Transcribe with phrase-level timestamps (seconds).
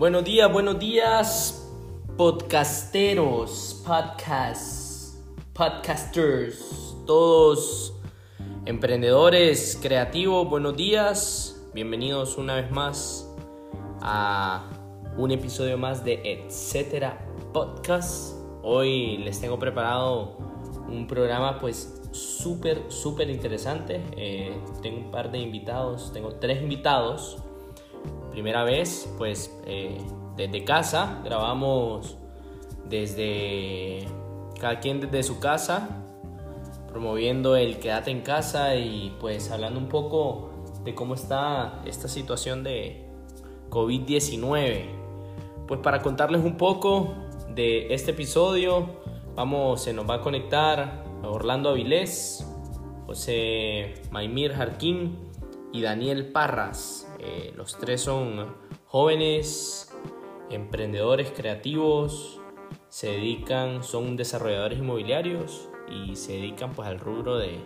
[0.00, 1.70] Buenos días, buenos días,
[2.16, 5.20] podcasteros, podcasts,
[5.52, 7.92] podcasters, todos
[8.64, 13.30] emprendedores creativos, buenos días, bienvenidos una vez más
[14.00, 14.70] a
[15.18, 17.18] un episodio más de Etcétera
[17.52, 18.36] Podcast.
[18.62, 20.38] Hoy les tengo preparado
[20.88, 24.00] un programa pues súper, súper interesante.
[24.16, 27.44] Eh, tengo un par de invitados, tengo tres invitados
[28.30, 29.98] primera vez, pues eh,
[30.36, 32.16] desde casa, grabamos
[32.88, 34.06] desde
[34.60, 36.04] cada quien desde su casa,
[36.88, 40.50] promoviendo el quédate en casa y pues hablando un poco
[40.84, 43.06] de cómo está esta situación de
[43.70, 44.84] COVID-19.
[45.66, 47.14] Pues para contarles un poco
[47.54, 48.88] de este episodio,
[49.34, 52.46] vamos, se nos va a conectar Orlando Avilés,
[53.06, 55.18] José Maimir Jarquín
[55.72, 57.09] y Daniel Parras.
[57.22, 58.46] Eh, los tres son
[58.86, 59.94] jóvenes,
[60.50, 62.40] emprendedores creativos,
[62.88, 67.58] se dedican, son desarrolladores inmobiliarios y se dedican pues al rubro de,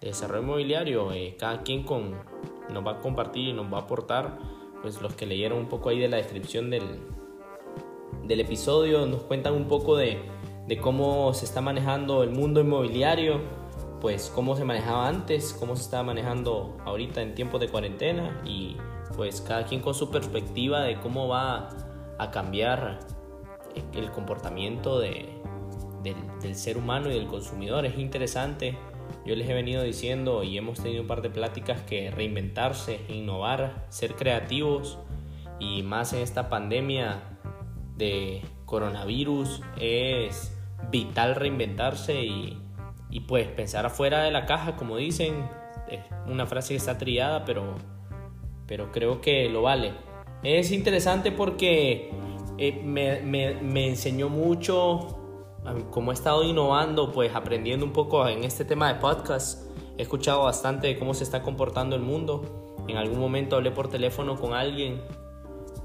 [0.00, 1.12] desarrollo inmobiliario.
[1.12, 2.16] Eh, cada quien con,
[2.70, 4.38] nos va a compartir y nos va a aportar,
[4.82, 6.82] pues los que leyeron un poco ahí de la descripción del,
[8.24, 10.18] del episodio, nos cuentan un poco de,
[10.66, 13.61] de cómo se está manejando el mundo inmobiliario
[14.02, 18.76] pues cómo se manejaba antes, cómo se está manejando ahorita en tiempos de cuarentena y
[19.16, 21.68] pues cada quien con su perspectiva de cómo va
[22.18, 22.98] a cambiar
[23.94, 25.28] el comportamiento de,
[26.02, 27.86] del, ser humano y del consumidor.
[27.86, 28.76] Es interesante,
[29.24, 33.86] yo les he venido diciendo y hemos tenido un par de pláticas que reinventarse, innovar,
[33.88, 34.98] ser creativos
[35.60, 37.38] y más en esta pandemia
[37.96, 40.58] de coronavirus es
[40.90, 42.61] vital reinventarse y
[43.12, 45.46] y pues pensar afuera de la caja, como dicen,
[45.86, 47.74] es una frase que está trillada, pero,
[48.66, 49.92] pero creo que lo vale.
[50.42, 52.10] Es interesante porque
[52.56, 55.18] eh, me, me, enseñó mucho,
[55.90, 59.70] como he estado innovando, pues aprendiendo un poco en este tema de podcast.
[59.98, 62.74] He escuchado bastante de cómo se está comportando el mundo.
[62.88, 65.02] En algún momento hablé por teléfono con alguien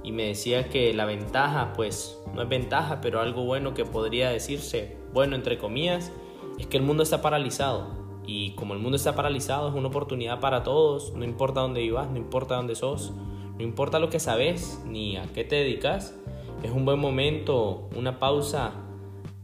[0.01, 4.29] y me decía que la ventaja, pues no es ventaja, pero algo bueno que podría
[4.29, 6.13] decirse, bueno, entre comillas,
[6.57, 8.07] es que el mundo está paralizado.
[8.25, 11.13] Y como el mundo está paralizado, es una oportunidad para todos.
[11.13, 13.13] No importa dónde vivas, no importa dónde sos,
[13.57, 16.13] no importa lo que sabes ni a qué te dedicas.
[16.61, 18.73] Es un buen momento, una pausa,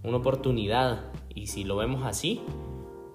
[0.03, 1.11] una oportunidad.
[1.29, 2.41] Y si lo vemos así,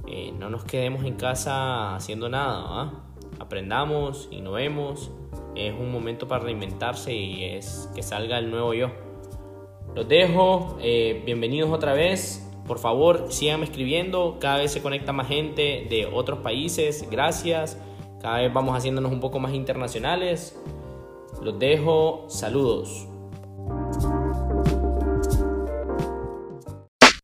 [0.06, 3.04] eh, no nos quedemos en casa haciendo nada.
[3.38, 5.10] Aprendamos, innovemos.
[5.54, 8.90] Es un momento para reinventarse y es que salga el nuevo yo.
[9.94, 10.78] Los dejo.
[10.80, 12.47] Eh, bienvenidos otra vez.
[12.68, 14.36] Por favor, síganme escribiendo.
[14.38, 17.08] Cada vez se conecta más gente de otros países.
[17.10, 17.78] Gracias.
[18.20, 20.60] Cada vez vamos haciéndonos un poco más internacionales.
[21.42, 22.26] Los dejo.
[22.28, 23.08] Saludos.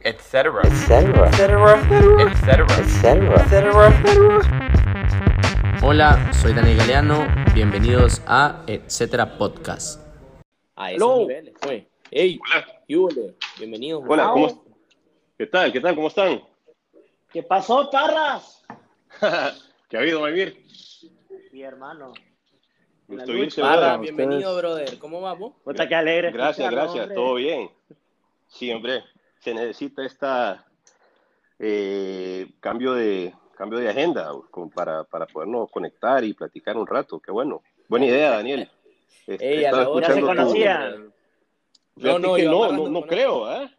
[0.01, 0.63] Etcétera.
[5.83, 7.27] Hola, soy Daniel Galeano.
[7.55, 10.01] Bienvenidos a Etcétera Podcast.
[10.77, 11.85] A esos niveles, pues.
[12.11, 12.67] Hey, Hola.
[13.59, 14.03] Bienvenidos.
[14.07, 14.64] Hola, ¿cómo,
[15.37, 15.73] ¿Qué tal?
[15.73, 15.97] ¿Qué tal?
[15.97, 16.41] ¿Cómo están?
[17.33, 18.65] ¿Qué pasó, Parras?
[19.89, 20.65] ¿Qué ha habido, Maivir?
[21.51, 22.13] Mi hermano.
[23.61, 24.97] Parras, bienvenido, brother.
[25.01, 25.55] ¿Cómo vamos?
[25.65, 26.31] Puta, qué alegre.
[26.31, 27.13] Gracias, gracias.
[27.13, 27.69] Todo bien.
[28.47, 29.03] Sí, hombre.
[29.41, 30.65] Se necesita esta
[31.59, 34.31] eh, cambio de cambio de agenda
[34.73, 37.19] para, para podernos conectar y platicar un rato.
[37.19, 37.61] Qué bueno.
[37.89, 38.71] Buena idea, Daniel.
[39.27, 40.95] Ey, a la hora se conocía.
[41.97, 43.74] No, no, no, no, no creo, ¿eh?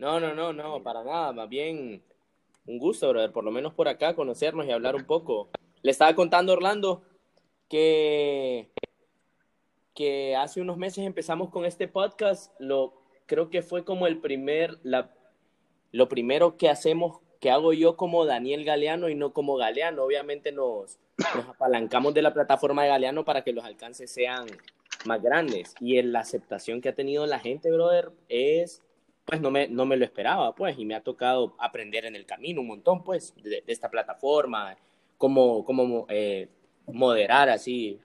[0.00, 1.30] No, no, no, no, para nada.
[1.34, 2.02] Más bien
[2.66, 5.50] un gusto, brother, por lo menos por acá, conocernos y hablar un poco.
[5.82, 7.02] Le estaba contando Orlando
[7.68, 8.70] que,
[9.94, 12.50] que hace unos meses empezamos con este podcast.
[12.58, 12.94] Lo,
[13.26, 15.14] creo que fue como el primer, la,
[15.92, 20.02] lo primero que hacemos, que hago yo como Daniel Galeano y no como Galeano.
[20.02, 20.98] Obviamente nos,
[21.36, 24.46] nos apalancamos de la plataforma de Galeano para que los alcances sean
[25.04, 25.74] más grandes.
[25.78, 28.82] Y en la aceptación que ha tenido la gente, brother, es
[29.24, 32.26] pues no me, no me lo esperaba, pues, y me ha tocado aprender en el
[32.26, 34.76] camino un montón, pues, de, esta plataforma,
[35.18, 36.48] cómo, cómo eh,
[36.86, 38.00] moderar así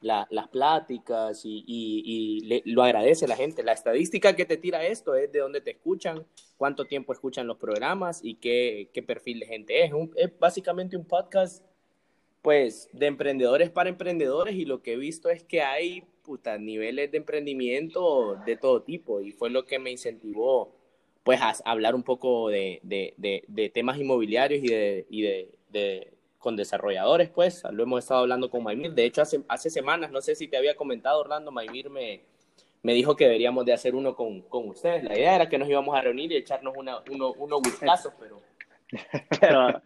[0.00, 3.62] las pláticas y, y, lo agradece la gente.
[3.62, 6.24] La estadística que te tira esto es de dónde te escuchan,
[6.56, 9.92] cuánto tiempo escuchan los programas y qué, qué perfil de gente es.
[10.16, 11.64] es básicamente un podcast,
[12.40, 16.04] pues, de emprendedores para emprendedores y lo que he visto es que hay
[16.58, 20.72] niveles de emprendimiento de todo tipo y fue lo que me incentivó
[21.22, 22.80] pues a hablar un poco de,
[23.74, 28.92] temas inmobiliarios y, de, y de, con desarrolladores, pues lo hemos estado hablando con Maimir.
[28.92, 32.22] De hecho, hace, hace semanas, no sé si te había comentado, Orlando, Maimir me,
[32.82, 35.04] me dijo que deberíamos de hacer uno con, con ustedes.
[35.04, 37.60] La idea era que nos íbamos a reunir y echarnos una, uno, uno
[38.18, 38.40] pero...
[39.40, 39.82] pero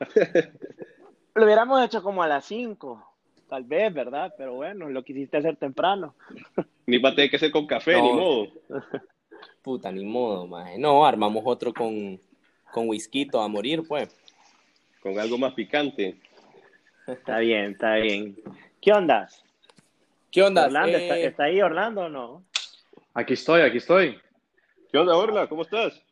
[1.35, 3.14] lo hubiéramos hecho como a las 5,
[3.49, 4.35] tal vez, ¿verdad?
[4.37, 6.15] Pero bueno, lo quisiste hacer temprano.
[6.87, 8.49] Ni para tener que ser con café, ni modo.
[9.63, 10.79] Puta, ni modo, maje.
[10.79, 12.21] No, armamos otro con,
[12.71, 14.15] con whisky a morir, pues.
[15.01, 16.17] Con algo más picante.
[17.07, 18.37] Está bien, está bien.
[18.81, 19.29] ¿Qué onda?
[20.31, 20.67] ¿Qué onda?
[20.67, 22.45] Orlando, eh, ¿está, ahí Orlando o no?
[23.15, 24.19] Aquí estoy, aquí estoy.
[24.91, 25.47] ¿Qué onda, Orla?
[25.49, 26.03] ¿Cómo estás?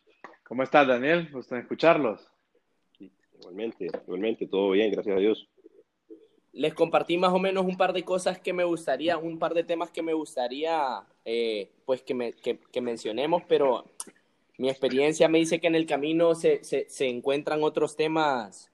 [0.44, 1.28] ¿Cómo estás, Daniel?
[1.32, 2.26] Gusto escucharlos.
[3.40, 5.48] Igualmente, igualmente, todo bien, gracias a Dios.
[6.52, 9.64] Les compartí más o menos un par de cosas que me gustaría, un par de
[9.64, 13.86] temas que me gustaría, eh, pues, que, me, que, mencionemos, pero
[14.58, 18.72] mi experiencia me dice que en el camino se, se, se encuentran otros temas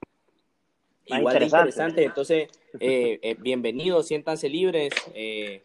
[1.16, 2.04] igual interesantes.
[2.04, 2.48] Entonces,
[2.80, 4.92] eh, eh, bienvenidos, siéntanse libres.
[5.14, 5.62] Eh,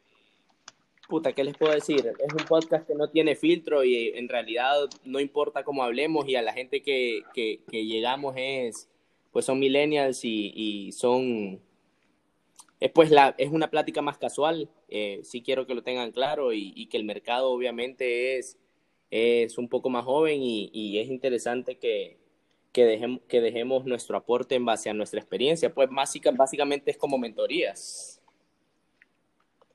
[1.07, 2.13] puta, ¿qué les puedo decir?
[2.19, 6.36] Es un podcast que no tiene filtro y en realidad no importa cómo hablemos y
[6.36, 8.89] a la gente que, que, llegamos es,
[9.31, 11.60] pues son millennials y, y son,
[12.83, 16.51] es pues la, es una plática más casual, eh, sí quiero que lo tengan claro
[16.51, 18.59] y, y, que el mercado obviamente es,
[19.09, 22.18] es un poco más joven y, y es interesante que,
[22.74, 25.88] que, dejemos, que dejemos nuestro aporte en base a nuestra experiencia, pues
[26.35, 28.21] básicamente es como mentorías.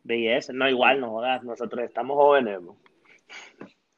[0.03, 2.61] Belleza, no igual, no jodas, nosotros estamos jóvenes.
[2.61, 2.77] No,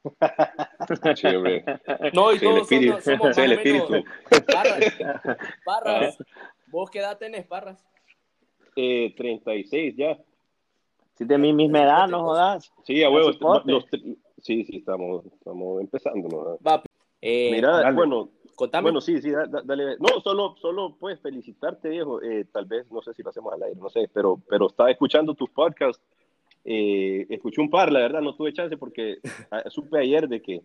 [2.33, 2.69] y todos
[3.03, 4.05] somos, el espíritu.
[5.65, 6.17] Parras,
[6.67, 7.90] ¿vos qué edad tenés, Parras?
[8.75, 10.17] Eh, 36 ya.
[11.15, 12.71] Si de mi misma edad, no jodas.
[12.83, 13.37] Sí, a huevos.
[14.41, 16.27] sí, sí, estamos, estamos empezando.
[16.63, 16.83] ¿no?
[17.21, 18.29] Eh, Mira, bueno,
[18.81, 19.97] bueno, sí, sí, dale.
[19.99, 22.21] No, solo, solo pues felicitarte, viejo.
[22.21, 24.91] Eh, tal vez, no sé si lo hacemos al aire, no sé, pero, pero estaba
[24.91, 26.03] escuchando tus podcasts.
[26.63, 29.17] Eh, escuché un par, la verdad, no tuve chance porque
[29.51, 30.61] ah, supe ayer de que,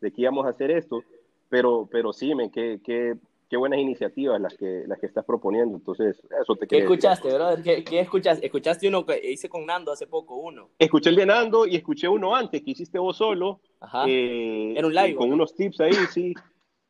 [0.00, 1.02] de que íbamos a hacer esto,
[1.48, 3.14] pero, pero sí, me, qué, qué,
[3.48, 5.76] qué buenas iniciativas las que, las que estás proponiendo.
[5.76, 7.62] Entonces, eso te ¿Qué escuchaste, brother?
[7.62, 8.44] ¿Qué, ¿Qué, escuchaste?
[8.44, 10.70] ¿Escuchaste uno que hice con Nando hace poco, uno?
[10.78, 13.60] Escuché el de Nando y escuché uno antes que hiciste vos solo.
[13.80, 14.04] Ajá.
[14.08, 15.14] Eh, Era un live.
[15.14, 16.34] Con unos tips ahí, sí.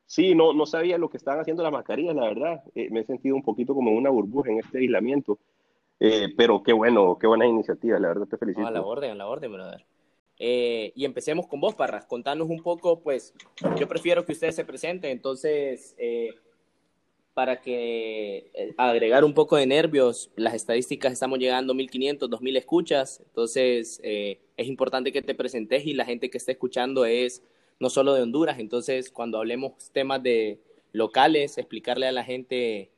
[0.07, 2.63] Sí, no, no sabía lo que estaban haciendo las mascarillas, la verdad.
[2.75, 5.39] Eh, me he sentido un poquito como una burbuja en este aislamiento.
[6.01, 8.67] Eh, pero qué bueno, qué buena iniciativa, la verdad te felicito.
[8.67, 9.85] a la orden, a la orden, brother.
[10.39, 12.07] Eh, y empecemos con vos, Parras.
[12.07, 13.35] Contanos un poco, pues,
[13.79, 15.95] yo prefiero que ustedes se presenten, entonces,
[17.35, 23.21] para que agregar un poco de nervios, las estadísticas estamos llegando a 1500, 2000 escuchas,
[23.25, 27.43] entonces es importante que te presentes y la gente que esté escuchando es
[27.81, 28.59] no solo de Honduras.
[28.59, 30.61] Entonces, cuando hablemos temas de
[30.93, 32.91] locales, explicarle a la gente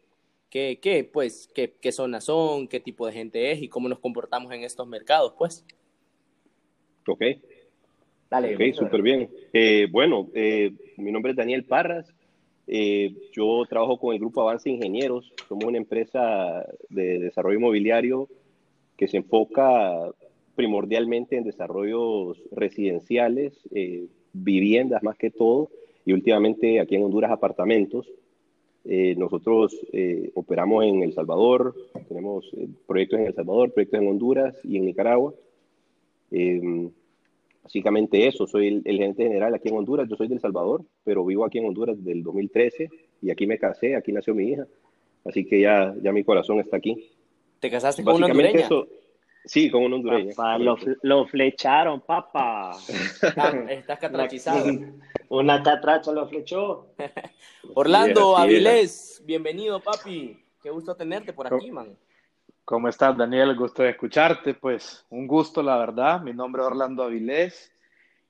[0.51, 3.99] qué, qué pues, qué, qué zonas son, qué tipo de gente es y cómo nos
[3.99, 5.65] comportamos en estos mercados, pues.
[7.07, 7.23] Ok.
[8.31, 8.55] Dale.
[8.55, 9.29] Ok, súper bien.
[9.53, 12.13] Eh, bueno, eh, mi nombre es Daniel Parras.
[12.67, 15.33] Eh, yo trabajo con el grupo Avance Ingenieros.
[15.49, 18.29] Somos una empresa de desarrollo inmobiliario
[18.97, 20.11] que se enfoca
[20.55, 23.53] primordialmente en desarrollos residenciales,
[24.33, 25.71] viviendas más que todo,
[26.07, 28.11] y últimamente aquí en Honduras apartamentos.
[28.89, 31.75] Eh, nosotros eh, operamos en El Salvador,
[32.09, 35.35] tenemos eh, proyectos en El Salvador, proyectos en Honduras y en Nicaragua.
[37.63, 41.45] Básicamente eso, soy el, gerente general aquí en Honduras, yo soy del Salvador, pero vivo
[41.45, 42.89] aquí en Honduras desde el 2013
[43.23, 44.67] y aquí me casé, aquí nació mi hija,
[45.25, 47.11] así que ya, ya mi corazón está aquí.
[47.61, 48.69] ¿Te casaste con una hondureña?
[49.47, 50.35] Sí, con un hondureño.
[51.03, 52.73] lo, flecharon, papá.
[53.69, 54.67] Estás catrachizado.
[55.29, 56.89] Una, catracha lo flechó.
[57.75, 60.37] Orlando Avilés, bienvenido, papi.
[60.61, 61.97] Qué gusto tenerte por aquí, man.
[62.67, 63.55] ¿Cómo estás, Daniel?
[63.55, 64.55] Gusto de escucharte.
[64.55, 66.21] Pues un gusto, la verdad.
[66.21, 67.73] Mi nombre es Orlando Avilés.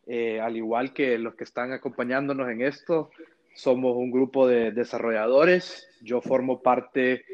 [0.06, 3.10] Eh, al igual que los que están acompañándonos en esto,
[3.54, 5.88] somos un grupo de desarrolladores.
[6.02, 7.24] Yo formo parte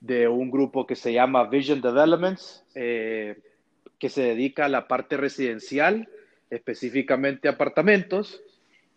[0.00, 3.38] de un grupo que se llama Vision Developments, eh,
[3.98, 6.08] que se dedica a la parte residencial,
[6.48, 8.42] específicamente apartamentos,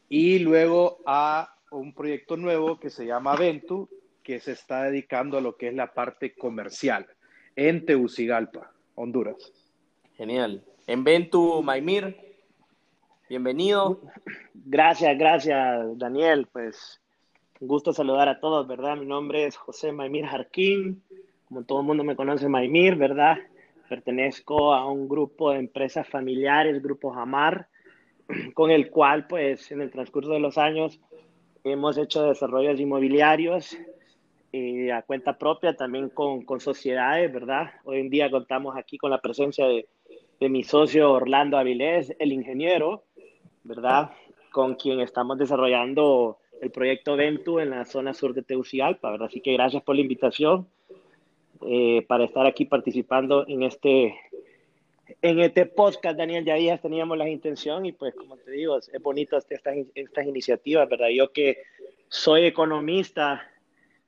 [0.08, 3.90] y luego a un proyecto nuevo que se llama Ventu,
[4.24, 7.06] que se está dedicando a lo que es la parte comercial
[7.68, 9.52] en Tegucigalpa, Honduras.
[10.16, 10.64] Genial.
[10.88, 12.16] En Ventu, Maimir,
[13.28, 14.00] bienvenido.
[14.54, 16.48] Gracias, gracias, Daniel.
[16.50, 17.02] Pues
[17.60, 18.96] un gusto saludar a todos, ¿verdad?
[18.96, 21.04] Mi nombre es José Maimir Jarquín,
[21.50, 23.38] como todo el mundo me conoce Maimir, ¿verdad?
[23.90, 27.68] Pertenezco a un grupo de empresas familiares, Grupo Jamar,
[28.54, 31.02] con el cual, pues, en el transcurso de los años
[31.66, 33.78] hemos hecho desarrollos inmobiliarios
[34.52, 37.72] y a cuenta propia, también con, con sociedades, ¿verdad?
[37.84, 39.88] Hoy en día contamos aquí con la presencia de,
[40.40, 43.04] de mi socio Orlando Avilés, el ingeniero,
[43.64, 44.12] ¿verdad?
[44.52, 49.28] Con quien estamos desarrollando el proyecto Ventu en la zona sur de Tegucigalpa, ¿verdad?
[49.28, 50.68] Así que gracias por la invitación
[51.62, 54.16] eh, para estar aquí participando en este,
[55.22, 56.46] en este podcast, Daniel.
[56.46, 60.90] Ya días teníamos la intención y pues como te digo, es bonito estas, estas iniciativas,
[60.90, 61.10] ¿verdad?
[61.10, 61.58] Yo que
[62.08, 63.49] soy economista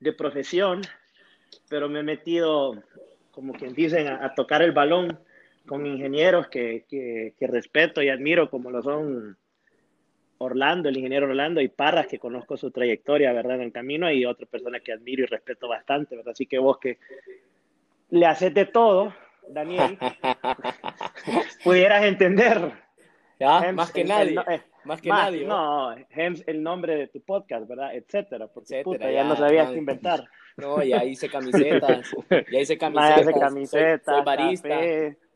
[0.01, 0.81] de profesión,
[1.69, 2.83] pero me he metido,
[3.31, 5.17] como quien dicen, a, tocar el balón
[5.65, 9.37] con ingenieros que, que, que respeto y admiro, como lo son
[10.39, 13.57] Orlando, el ingeniero Orlando, y Parras, que conozco su trayectoria, ¿verdad?
[13.57, 16.31] En el camino, y otra persona que admiro y respeto bastante, ¿verdad?
[16.31, 16.97] Así que vos que
[18.09, 19.13] le haces de todo,
[19.47, 19.97] Daniel,
[21.63, 22.71] pudieras entender.
[23.39, 24.35] Ya, más que nadie.
[24.47, 25.45] Eh, más que nadie.
[25.45, 27.95] No, Hems, el nombre de tu podcast, ¿verdad?
[27.95, 28.47] Etcétera.
[28.47, 30.27] Porque puta, ya, no sabías qué inventar.
[30.57, 32.11] No, ya hice camisetas.
[32.51, 33.15] ya hice camisetas.
[33.15, 34.15] Ya hice camisetas.
[34.15, 34.79] Soy, barista.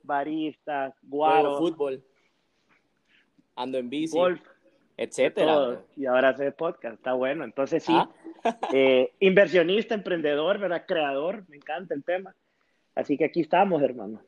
[0.04, 1.58] barista, guaro.
[1.58, 2.04] fútbol.
[3.56, 4.18] Ando en bici.
[4.18, 4.42] Golf
[4.98, 5.82] etcétera.
[5.96, 7.44] Y ahora hace podcast, está bueno.
[7.44, 8.10] Entonces sí, ah.
[8.74, 10.86] eh, inversionista, emprendedor, ¿verdad?
[10.88, 12.36] Creador, me encanta el tema.
[12.94, 14.22] Así que aquí estamos, hermano.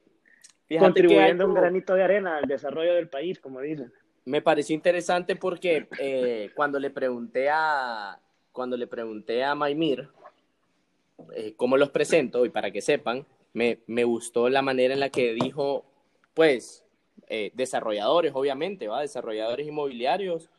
[0.77, 3.91] contribuyendo un granito de arena al desarrollo del país, como dicen.
[4.27, 8.19] Me pareció interesante porque eh, cuando le pregunté a
[8.51, 10.09] cuando le pregunté a Maimir
[11.33, 15.09] eh, cómo los presento y para que sepan, me, me gustó la manera en la
[15.09, 15.85] que dijo,
[16.33, 16.83] pues,
[17.53, 19.01] desarrolladores, obviamente, ¿va?
[19.01, 20.49] Desarrolladores inmobiliarios,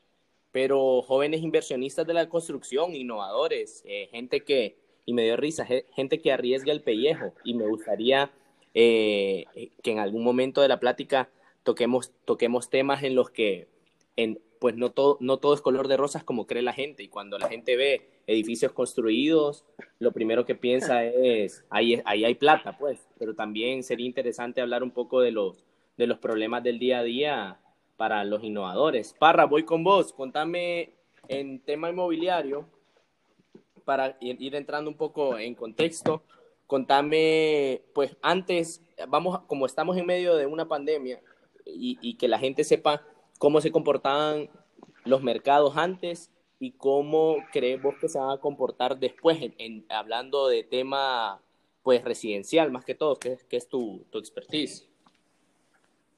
[0.53, 6.21] pero jóvenes inversionistas de la construcción, innovadores, eh, gente que, y me dio risa, gente
[6.21, 8.31] que arriesga el pellejo y me gustaría
[8.75, 9.45] eh,
[9.83, 11.29] que en algún momento de la plática
[11.63, 13.69] toquemos, toquemos temas en los que
[14.17, 17.09] en, pues no todo, no todo es color de rosas como cree la gente y
[17.09, 19.65] cuando la gente ve edificios construidos,
[19.99, 24.83] lo primero que piensa es, ahí, ahí hay plata, pues, pero también sería interesante hablar
[24.83, 25.65] un poco de los,
[25.97, 27.61] de los problemas del día a día
[27.97, 29.15] para los innovadores.
[29.19, 30.13] Parra, voy con vos.
[30.13, 30.93] Contame
[31.27, 32.67] en tema inmobiliario,
[33.85, 36.23] para ir entrando un poco en contexto,
[36.67, 41.23] contame, pues antes, vamos, como estamos en medio de una pandemia
[41.69, 43.03] y, que la gente sepa
[43.39, 44.49] cómo se comportaban
[45.05, 50.49] los mercados antes y cómo crees vos que se van a comportar después, en, hablando
[50.49, 51.41] de tema
[51.83, 54.89] pues residencial más que todo, que, que es tu, tu expertise.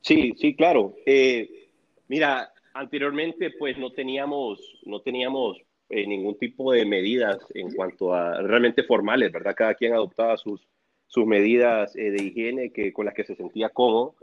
[0.00, 0.94] Sí, sí, claro.
[1.04, 1.60] Eh,
[2.10, 8.42] Mira, anteriormente pues no teníamos, no teníamos eh, ningún tipo de medidas en cuanto a
[8.42, 9.54] realmente formales, ¿verdad?
[9.56, 10.66] Cada quien adoptaba sus,
[11.06, 14.16] sus medidas eh, de higiene que, con las que se sentía cómodo.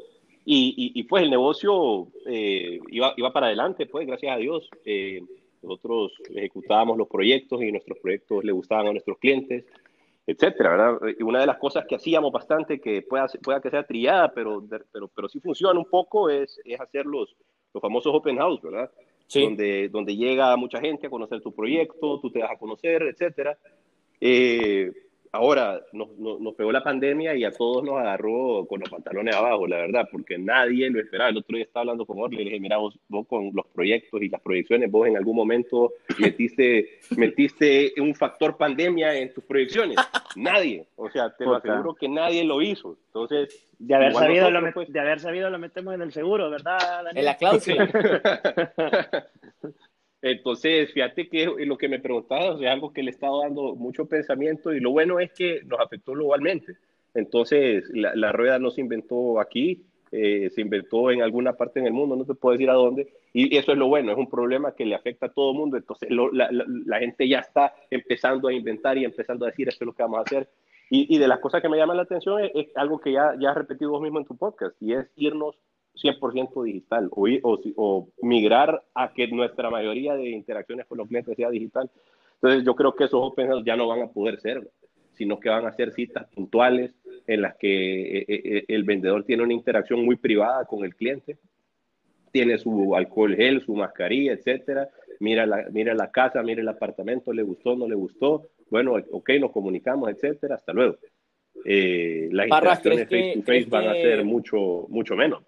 [0.49, 4.69] Y, y, pues el negocio eh, iba, iba para adelante, pues gracias a Dios.
[5.61, 9.65] nosotros ejecutábamos los proyectos y nuestros proyectos le gustaban a nuestros clientes,
[10.25, 11.15] etcétera, ¿verdad?
[11.19, 14.63] Y una de las cosas que hacíamos bastante, que pueda, pueda que sea trillada, pero,
[14.91, 17.35] pero, pero sí funciona un poco, es, es hacer los,
[17.73, 18.89] los famosos open house, ¿verdad?
[19.27, 19.43] Sí.
[19.43, 23.57] Donde, donde llega mucha gente a conocer tu proyecto, tú te vas a conocer, etcétera.
[24.21, 24.93] Eh,
[25.31, 29.67] Ahora, nos, nos, pegó la pandemia y a todos nos agarró con los pantalones abajo,
[29.67, 31.29] la verdad, porque nadie lo esperaba.
[31.29, 34.21] El otro día estaba hablando con Orly y le dije, mira, vos, con los proyectos
[34.21, 39.97] y las proyecciones, vos en algún momento metiste, metiste un factor pandemia en tus proyecciones.
[40.35, 40.87] Nadie.
[40.95, 42.97] O sea, te lo aseguro que nadie lo hizo.
[43.07, 43.63] Entonces...
[43.79, 47.25] De haber, sabido, lo pues de haber sabido lo metemos en el seguro, ¿verdad, En
[47.25, 47.87] la cláusula.
[50.21, 54.73] Entonces, fíjate que lo que me preguntaba es algo que le estado dando mucho pensamiento
[54.73, 56.77] y lo bueno es que nos afectó globalmente.
[57.13, 61.93] Entonces, la, rueda no se inventó aquí, eh, se inventó en alguna parte en el
[61.93, 64.73] mundo, no te puedo decir a dónde, y eso es lo bueno, es un problema
[64.73, 68.97] que le afecta a todo el mundo, entonces la, gente ya está empezando a inventar
[68.97, 70.49] y empezando a decir esto es lo que vamos a hacer.
[70.89, 73.49] Y, de las cosas que me llaman la atención es, es algo que ya, ya
[73.49, 75.57] has repetido vos mismo en tu podcast, y es irnos
[76.01, 81.35] 100% digital o, o, o, migrar a que nuestra mayoría de interacciones con los clientes
[81.35, 81.89] sea digital.
[82.35, 84.69] Entonces yo creo que esos open ya no van a poder ser,
[85.17, 86.93] sino que van a ser citas puntuales
[87.25, 90.95] en las que eh, eh, eh, el vendedor tiene una interacción muy privada con el
[90.95, 91.37] cliente,
[92.31, 94.87] tiene su alcohol gel, su mascarilla, etcétera,
[95.19, 99.31] mira la, mira la casa, mira el apartamento, le gustó, no le gustó, bueno, ok,
[99.39, 100.97] nos comunicamos, etcétera, hasta luego.
[101.65, 105.41] las interacciones face to face van a ser mucho, mucho menos.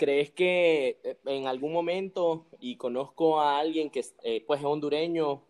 [0.00, 5.42] ¿Crees que eh, en algún momento, y conozco a alguien que eh, pues es hondureño,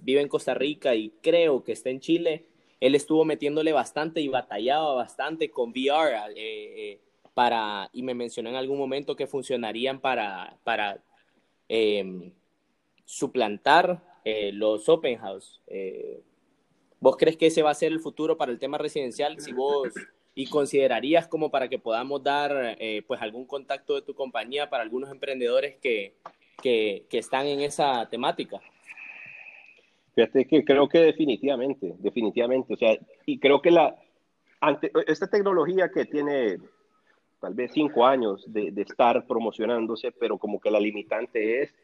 [0.00, 2.46] vive en Costa Rica y creo que está en Chile,
[2.80, 7.02] él estuvo metiéndole bastante y batallaba bastante con VR eh,
[7.34, 11.04] para, y me mencionó en algún momento que funcionarían para, para
[11.68, 12.32] em,
[13.04, 14.02] suplantar
[14.54, 15.60] los open house.
[17.00, 19.38] ¿Vos crees que ese va a ser el futuro para el tema residencial?
[19.40, 19.92] Si vos
[20.38, 24.84] y considerarías como para que podamos dar eh, pues algún contacto de tu compañía para
[24.84, 26.14] algunos emprendedores que,
[26.62, 28.60] que, que están en esa temática?
[30.14, 33.96] Fíjate que creo que definitivamente, definitivamente, o sea, y creo que la,
[34.60, 36.58] ante, esta tecnología que tiene
[37.40, 41.74] tal vez cinco años de, de, estar promocionándose, pero como que la limitante es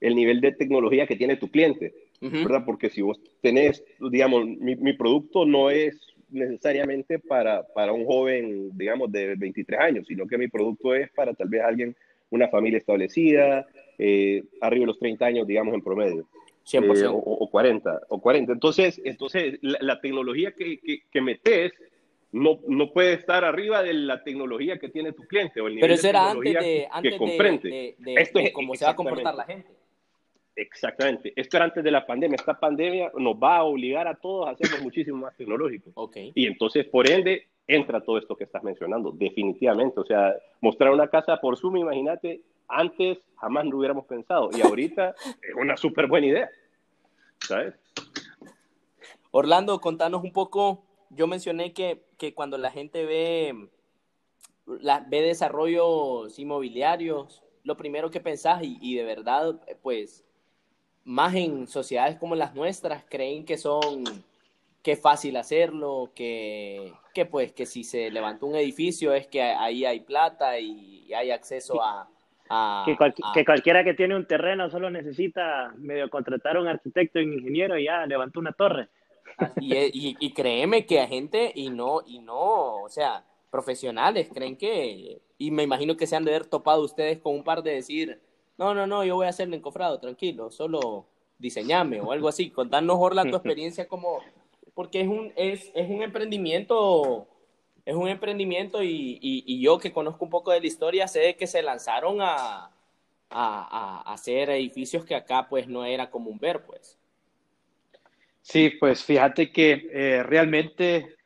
[0.00, 2.42] el nivel de tecnología que tiene tu cliente, uh -huh.
[2.42, 2.64] ¿verdad?
[2.66, 8.76] Porque si vos tenés, digamos, mi, mi producto no es necesariamente para, para, un joven,
[8.76, 11.96] digamos, de 23 años, sino que mi producto es para tal vez alguien,
[12.30, 13.66] una familia establecida,
[13.98, 16.26] eh, arriba de los 30 años, digamos, en promedio.
[16.64, 17.02] 100%.
[17.02, 18.52] Eh, o, o, 40, o 40.
[18.52, 21.72] Entonces, entonces la, la tecnología que, que, que metes
[22.32, 25.82] no, no puede estar arriba de la tecnología que tiene tu cliente o el nivel
[25.88, 28.86] Pero eso de era antes de, antes que de, de, de, Esto es, cómo se
[28.86, 29.68] va a comportar la gente.
[30.54, 31.32] Exactamente.
[31.34, 32.36] Esto era antes de la pandemia.
[32.36, 35.92] Esta pandemia nos va a obligar a todos a hacernos muchísimo más tecnológicos.
[35.94, 36.32] Okay.
[36.34, 40.00] Y entonces, por ende, entra todo esto que estás mencionando, definitivamente.
[40.00, 44.50] O sea, mostrar una casa por Zoom, imagínate, antes jamás lo hubiéramos pensado.
[44.56, 46.50] Y ahorita es una súper buena idea.
[47.40, 47.74] ¿Sabes?
[49.30, 50.84] Orlando, contanos un poco.
[51.10, 53.68] Yo mencioné que, que cuando la gente ve,
[54.66, 60.24] la, ve desarrollos inmobiliarios, lo primero que pensás, y, y, de verdad, pues,
[61.04, 64.04] más en sociedades como las nuestras, creen que son,
[64.82, 69.42] que es fácil hacerlo, que, que pues, que si se levantó un edificio es que
[69.42, 72.08] ahí hay plata y, y hay acceso a,
[72.48, 76.60] a, que, cual, a, que, cualquiera que tiene un terreno solo necesita medio contratar a
[76.60, 78.88] un arquitecto y un ingeniero y ya levantó una torre.
[79.60, 84.56] Y, y, y, créeme que hay gente y no, y no, o sea, profesionales creen
[84.56, 87.72] que, y me imagino que se han de haber topado ustedes con un par de
[87.72, 88.20] decir,
[88.58, 91.06] no, no, no, yo voy a hacerle encofrado, tranquilo, solo
[91.38, 92.50] diseñame o algo así.
[92.50, 94.20] Contanos, Orla, tu experiencia como,
[94.74, 97.26] porque es un, es, es un emprendimiento,
[97.84, 101.36] es un emprendimiento y, y, y, yo que conozco un poco de la historia sé
[101.36, 102.70] que se lanzaron a,
[103.30, 106.98] a, a hacer edificios que acá pues no era común ver, pues.
[108.42, 111.16] Sí, pues fíjate que eh, realmente,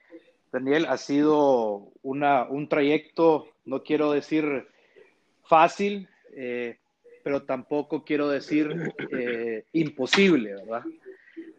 [0.53, 4.69] Daniel, ha sido una, un trayecto, no quiero decir
[5.43, 6.79] fácil, eh,
[7.27, 10.85] pero tampoco quiero decir eh, imposible, ¿verdad?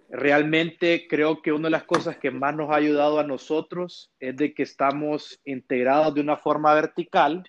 [0.09, 4.37] Realmente creo que una de las cosas que más nos ha ayudado a nosotros es
[4.37, 7.43] de que estamos integrados de una forma vertical,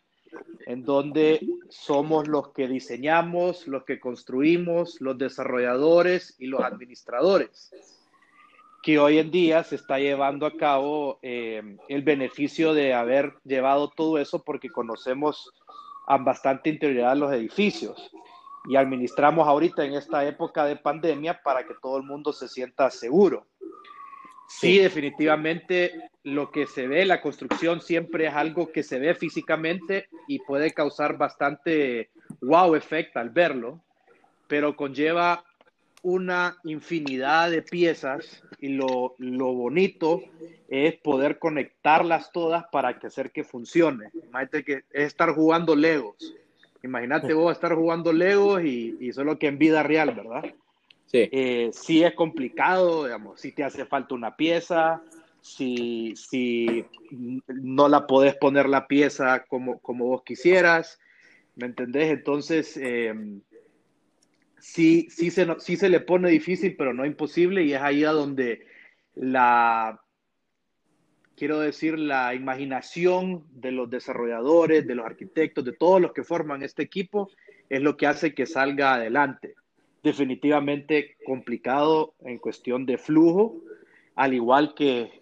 [0.67, 7.71] en donde somos los que diseñamos, los que construimos, los desarrolladores y los administradores
[8.83, 13.91] que hoy en día se está llevando a cabo eh, el beneficio de haber llevado
[13.91, 15.53] todo eso porque conocemos
[16.17, 18.11] bastante interioridad los edificios
[18.69, 22.91] y administramos ahorita en esta época de pandemia para que todo el mundo se sienta
[22.91, 23.47] seguro.
[24.49, 29.15] Sí, sí, definitivamente lo que se ve, la construcción siempre es algo que se ve
[29.15, 33.83] físicamente y puede causar bastante wow efecto al verlo,
[34.47, 35.45] pero conlleva
[36.03, 40.23] una infinidad de piezas y lo, lo, bonito
[40.69, 44.11] es poder conectarlas todas para que hacer que funcione.
[44.15, 46.35] Imagínate que es estar jugando Legos.
[46.83, 50.45] Imagínate vos estar jugando Legos y, y solo que en vida real, ¿verdad?
[51.07, 51.29] Sí.
[51.33, 55.03] Eh, sí es complicado, digamos, si te hace falta una pieza,
[55.41, 56.85] si, si
[57.47, 60.99] no la podés poner la pieza como, como vos quisieras,
[61.57, 62.11] ¿me entendés?
[62.11, 63.15] Entonces, eh,
[64.61, 68.13] sí, sí, se, sí se le pone difícil, pero no imposible, y es ahí a
[68.13, 68.67] donde
[69.15, 70.01] la,
[71.37, 76.63] quiero decir, la imaginación de los desarrolladores, de los arquitectos, de todos los que forman
[76.63, 77.31] este equipo,
[77.69, 79.55] es lo que hace que salga adelante.
[80.03, 83.63] Definitivamente complicado en cuestión de flujo,
[84.17, 85.13] al igual que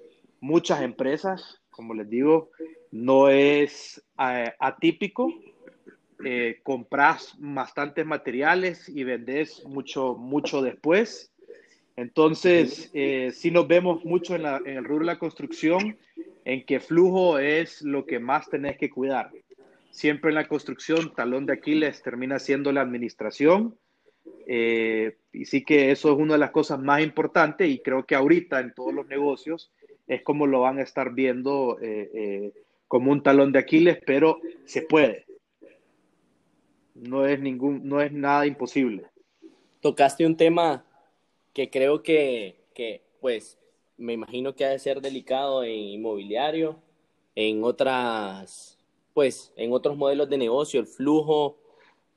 [0.40, 2.50] muchas empresas, como les digo,
[2.90, 5.32] no es eh, atípico
[6.24, 11.32] eh, compras bastantes materiales y vendes mucho, mucho después.
[11.96, 15.96] Entonces, eh, sí nos vemos mucho en, la, en, el rubro de la construcción,
[16.44, 19.30] en que flujo es lo que más tenés que cuidar.
[19.90, 23.78] Siempre en la construcción, talón de Aquiles termina siendo la administración.
[24.46, 28.14] Eh, y sí que eso es una de las cosas más importantes y creo que
[28.14, 29.72] ahorita en todos los negocios
[30.06, 32.52] es como lo van a estar viendo eh, eh,
[32.86, 35.25] como un talón de Aquiles, pero se puede
[37.02, 39.06] no es ningún, no es nada imposible.
[39.80, 40.84] Tocaste un tema
[41.52, 43.58] que creo que, que, pues,
[43.96, 46.78] me imagino que ha de ser delicado en inmobiliario,
[47.34, 48.78] en otras,
[49.14, 51.58] pues, en otros modelos de negocio, el flujo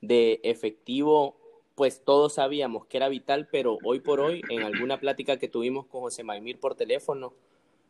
[0.02, 1.36] de efectivo,
[1.76, 5.86] pues todos sabíamos que era vital, pero hoy por hoy, en alguna plática que tuvimos
[5.86, 7.34] con José Maimir por teléfono,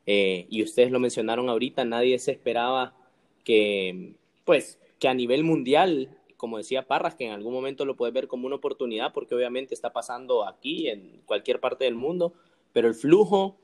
[0.05, 2.95] eh, y ustedes lo mencionaron ahorita, nadie se esperaba
[3.43, 4.13] que,
[4.45, 8.29] pues, que a nivel mundial, como decía Parras, que en algún momento lo puedes ver
[8.29, 12.33] como una oportunidad, porque obviamente está pasando aquí, en cualquier parte del mundo,
[12.71, 13.57] pero el flujo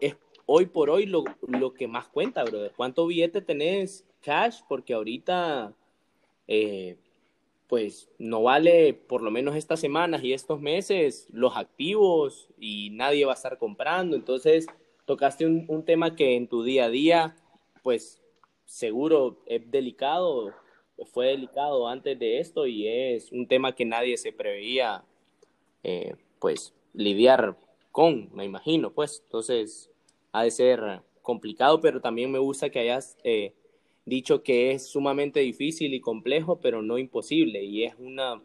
[0.00, 2.72] es hoy por hoy lo, lo que más cuenta, brother.
[2.76, 4.60] ¿Cuánto billete tenés cash?
[4.68, 5.74] Porque ahorita,
[6.46, 6.96] eh,
[7.66, 13.24] pues no vale por lo menos estas semanas y estos meses los activos y nadie
[13.24, 14.14] va a estar comprando.
[14.14, 14.66] Entonces,
[15.06, 17.36] tocaste un, un tema que en tu día a día,
[17.82, 18.22] pues
[18.64, 20.54] seguro es delicado,
[21.06, 25.04] fue delicado antes de esto y es un tema que nadie se preveía,
[25.82, 27.56] eh, pues, lidiar
[27.92, 29.22] con, me imagino, pues.
[29.24, 29.90] Entonces,
[30.32, 33.54] ha de ser complicado, pero también me gusta que hayas eh,
[34.04, 37.62] dicho que es sumamente difícil y complejo, pero no imposible.
[37.64, 38.42] Y es una,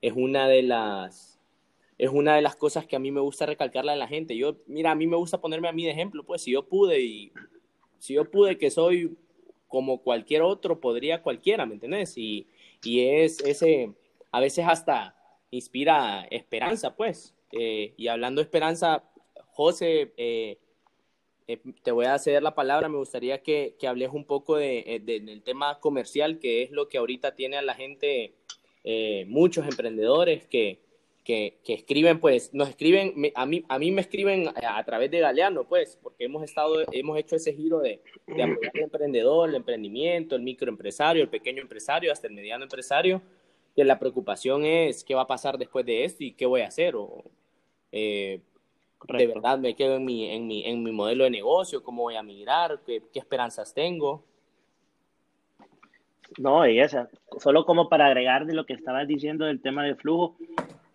[0.00, 1.36] es una de las
[1.98, 4.36] es una de las cosas que a mí me gusta recalcarle a la gente.
[4.36, 7.00] Yo, mira, a mí me gusta ponerme a mí de ejemplo, pues si yo pude
[7.00, 7.32] y
[7.98, 9.16] si yo pude que soy
[9.76, 12.16] como cualquier otro, podría cualquiera, ¿me entiendes?
[12.16, 12.46] Y,
[12.82, 13.92] y es ese,
[14.32, 15.14] a veces hasta
[15.50, 17.34] inspira esperanza, pues.
[17.52, 19.04] Eh, y hablando de esperanza,
[19.48, 20.56] José, eh,
[21.46, 22.88] eh, te voy a ceder la palabra.
[22.88, 26.88] Me gustaría que, que hables un poco de, de, del tema comercial, que es lo
[26.88, 28.32] que ahorita tiene a la gente,
[29.26, 30.85] muchos emprendedores que,
[31.26, 35.10] que, que, escriben, pues, nos escriben, a mí, a mí me escriben a, a, través
[35.10, 39.48] de Galeano, pues, porque hemos estado, hemos hecho ese giro de, de apoyar al emprendedor,
[39.48, 43.20] el emprendimiento, el microempresario, el pequeño empresario, hasta el mediano empresario,
[43.74, 46.68] que la preocupación es qué va a pasar después de esto y qué voy a
[46.68, 47.24] hacer, o
[47.90, 48.40] eh,
[49.08, 52.14] de verdad me quedo en mi, en, mi, en mi modelo de negocio, cómo voy
[52.14, 54.22] a migrar, qué, qué esperanzas tengo.
[56.38, 57.08] No, y esa,
[57.40, 60.36] solo como para agregar de lo que estabas diciendo del tema de flujo,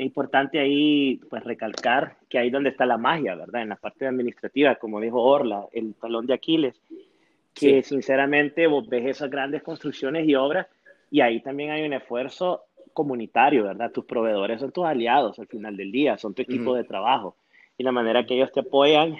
[0.01, 3.61] es importante ahí pues recalcar que ahí donde está la magia, ¿verdad?
[3.61, 6.81] En la parte administrativa, como dijo Orla, el talón de Aquiles,
[7.53, 7.89] que sí.
[7.89, 10.65] sinceramente vos ves esas grandes construcciones y obras
[11.11, 13.91] y ahí también hay un esfuerzo comunitario, ¿verdad?
[13.91, 16.77] Tus proveedores son tus aliados al final del día, son tu equipo uh -huh.
[16.77, 17.35] de trabajo
[17.77, 19.15] y la manera que ellos te apoyan.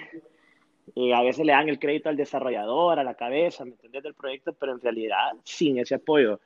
[0.96, 4.02] Y a veces le dan el crédito al desarrollador, a la cabeza, ¿me entiendes?
[4.02, 6.40] Del proyecto, pero en realidad sin ese apoyo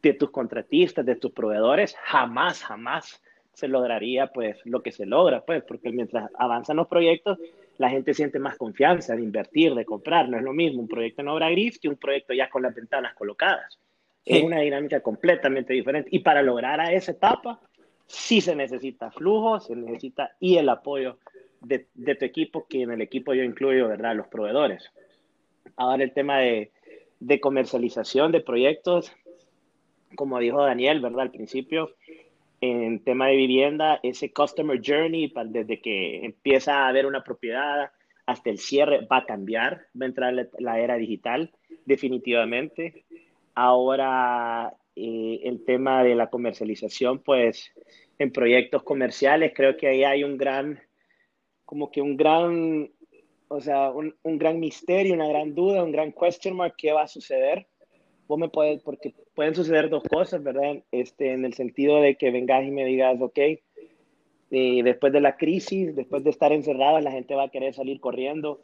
[0.00, 3.20] de tus contratistas, de tus proveedores, jamás, jamás
[3.56, 7.38] se lograría pues lo que se logra, pues, porque mientras avanzan los proyectos,
[7.78, 10.28] la gente siente más confianza de invertir, de comprar.
[10.28, 12.74] No es lo mismo un proyecto en obra gris que un proyecto ya con las
[12.74, 13.78] ventanas colocadas.
[14.26, 14.36] Sí.
[14.36, 16.10] Es una dinámica completamente diferente.
[16.12, 17.58] Y para lograr a esa etapa,
[18.06, 21.16] sí se necesita flujo, se necesita y el apoyo
[21.62, 24.92] de, de, tu equipo, que en el equipo yo incluyo, ¿verdad?, los proveedores.
[25.76, 26.72] Ahora el tema de,
[27.20, 29.12] de comercialización de proyectos,
[30.14, 31.94] como dijo Daniel, ¿verdad?, al principio,
[32.60, 37.90] en tema de vivienda, ese customer journey, desde que empieza a haber una propiedad
[38.26, 41.52] hasta el cierre, va a cambiar, va a entrar la, era digital,
[41.84, 43.04] definitivamente.
[43.54, 47.72] Ahora, eh, el tema de la comercialización, pues,
[48.18, 50.80] en proyectos comerciales, creo que ahí hay un gran
[51.64, 52.90] como que un gran,
[53.48, 57.02] o sea, un, un, gran misterio, una gran duda, un gran question mark, ¿qué va
[57.02, 57.66] a suceder?
[58.28, 60.82] Vos me puedes, porque pueden suceder dos cosas, ¿verdad?
[60.90, 63.38] Este, en el sentido de que vengas y me digas, ok,
[64.50, 68.00] y después de la crisis, después de estar encerrados, la gente va a querer salir
[68.00, 68.60] corriendo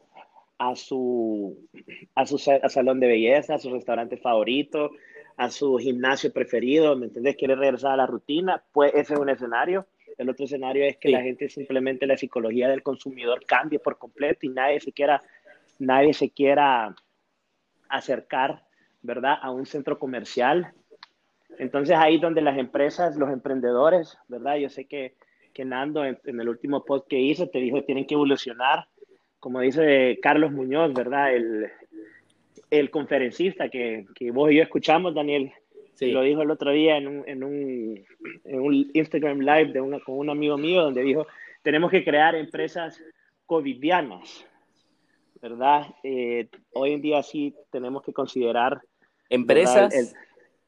[0.58, 1.68] a su,
[2.14, 4.90] a su a salón de belleza, a su restaurante favorito,
[5.36, 7.36] a su gimnasio preferido, ¿me entendés?
[7.36, 9.86] Quiere regresar a la rutina, pues ese es un escenario
[10.18, 11.14] el otro escenario es que sí.
[11.14, 15.22] la gente simplemente la psicología del consumidor cambie por completo y nadie se quiera,
[15.78, 16.94] nadie se quiera
[17.88, 18.64] acercar,
[19.02, 20.72] ¿verdad?, a un centro comercial.
[21.58, 24.56] Entonces ahí donde las empresas, los emprendedores, ¿verdad?
[24.56, 25.14] Yo sé que,
[25.52, 28.86] que Nando en, en el último post que hizo te dijo que tienen que evolucionar,
[29.38, 31.34] como dice Carlos Muñoz, ¿verdad?
[31.34, 31.70] El,
[32.70, 35.52] el conferencista que, que vos y yo escuchamos, Daniel,
[35.94, 36.10] Sí.
[36.10, 38.04] Lo dijo el otro día en un, en un,
[38.44, 41.26] en un Instagram Live de una, con un amigo mío donde dijo,
[41.62, 43.00] tenemos que crear empresas
[43.46, 44.46] covidianas,
[45.40, 45.94] ¿verdad?
[46.02, 48.80] Eh, hoy en día sí tenemos que considerar...
[49.34, 49.94] Empresas...
[49.94, 50.08] El,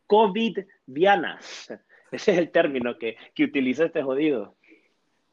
[0.07, 1.72] covidianas.
[2.12, 4.55] Ese es el término que, que utiliza este jodido.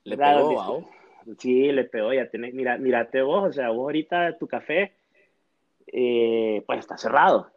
[0.04, 0.90] Le pegó, wow.
[1.38, 4.94] Sí, le pegó, ya tenés, mira, mírate vos, o sea, vos ahorita tu café,
[5.86, 7.52] eh, pues está cerrado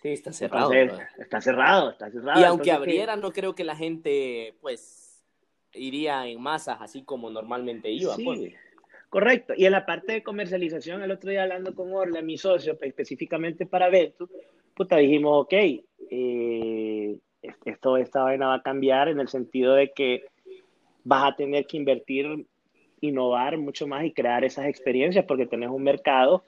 [0.00, 0.72] Sí, está cerrado.
[0.72, 2.40] Entonces, está cerrado, está cerrado.
[2.40, 5.22] Y aunque Entonces, abriera, no creo que la gente, pues,
[5.74, 8.16] iría en masas así como normalmente iba.
[8.16, 8.54] Sí, pues.
[9.10, 9.52] correcto.
[9.56, 13.64] Y en la parte de comercialización, el otro día hablando con Orla, mi socio, específicamente
[13.64, 14.28] para Ventus,
[14.74, 15.52] puta, dijimos, ok,
[16.10, 17.18] eh,
[17.64, 20.24] esto, esta vaina va a cambiar en el sentido de que
[21.04, 22.46] vas a tener que invertir
[23.00, 26.44] innovar mucho más y crear esas experiencias porque tenés un mercado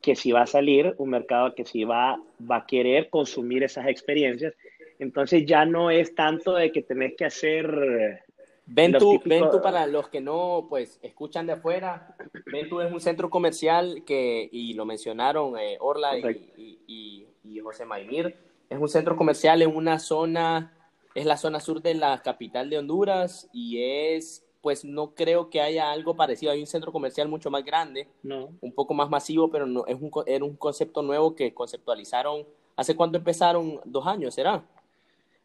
[0.00, 3.86] que si va a salir, un mercado que si va, va a querer consumir esas
[3.86, 4.54] experiencias.
[4.98, 8.24] Entonces ya no es tanto de que tenés que hacer...
[8.72, 12.14] Ventu, Ventu, para los que no pues escuchan de afuera,
[12.46, 16.22] Ventu es un centro comercial que, y lo mencionaron eh, Orla y,
[16.56, 17.26] y, y,
[17.62, 18.36] José Maimir,
[18.68, 20.72] es un centro comercial en una zona,
[21.14, 25.60] es la zona sur de la capital de Honduras y es pues no creo que
[25.60, 26.52] haya algo parecido.
[26.52, 28.50] Hay un centro comercial mucho más grande, no.
[28.60, 32.44] un poco más masivo, pero no, es un, era un concepto nuevo que conceptualizaron.
[32.76, 33.80] ¿Hace cuánto empezaron?
[33.84, 34.62] ¿Dos años, será?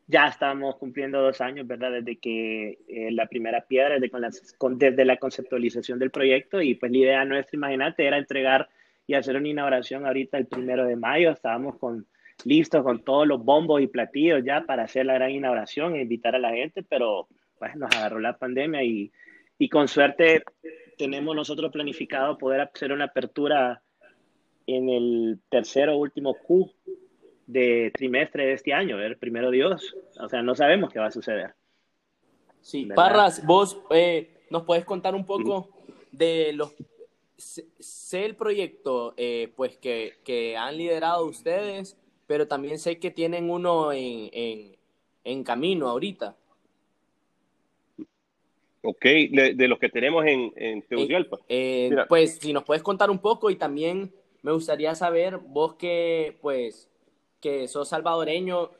[0.07, 1.91] Ya estamos cumpliendo dos años, ¿verdad?
[1.91, 4.11] Desde que eh, la primera piedra, desde,
[4.57, 8.69] con desde la conceptualización del proyecto y pues la idea nuestra, imagínate, era entregar
[9.07, 11.31] y hacer una inauguración ahorita el primero de mayo.
[11.31, 12.07] Estábamos con,
[12.43, 16.35] listos con todos los bombos y platillos ya para hacer la gran inauguración e invitar
[16.35, 19.11] a la gente, pero pues nos agarró la pandemia y,
[19.57, 20.43] y con suerte
[20.97, 23.81] tenemos nosotros planificado poder hacer una apertura
[24.67, 26.71] en el tercero último Q
[27.45, 29.95] de trimestre de este año, el primero Dios.
[30.19, 31.53] O sea, no sabemos qué va a suceder.
[32.61, 35.69] Sí, Parras, vos eh, nos puedes contar un poco
[36.11, 36.73] de los
[37.37, 43.49] sé el proyecto eh, pues que, que, han liderado ustedes, pero también sé que tienen
[43.49, 44.75] uno en, en,
[45.23, 46.35] en camino ahorita.
[48.87, 51.39] Ok, de, los que tenemos en, en Tegucigalpa.
[51.49, 56.37] Eh, pues si nos puedes contar un poco y también me gustaría saber, vos que
[56.41, 56.89] pues
[57.41, 58.71] que sos salvadoreño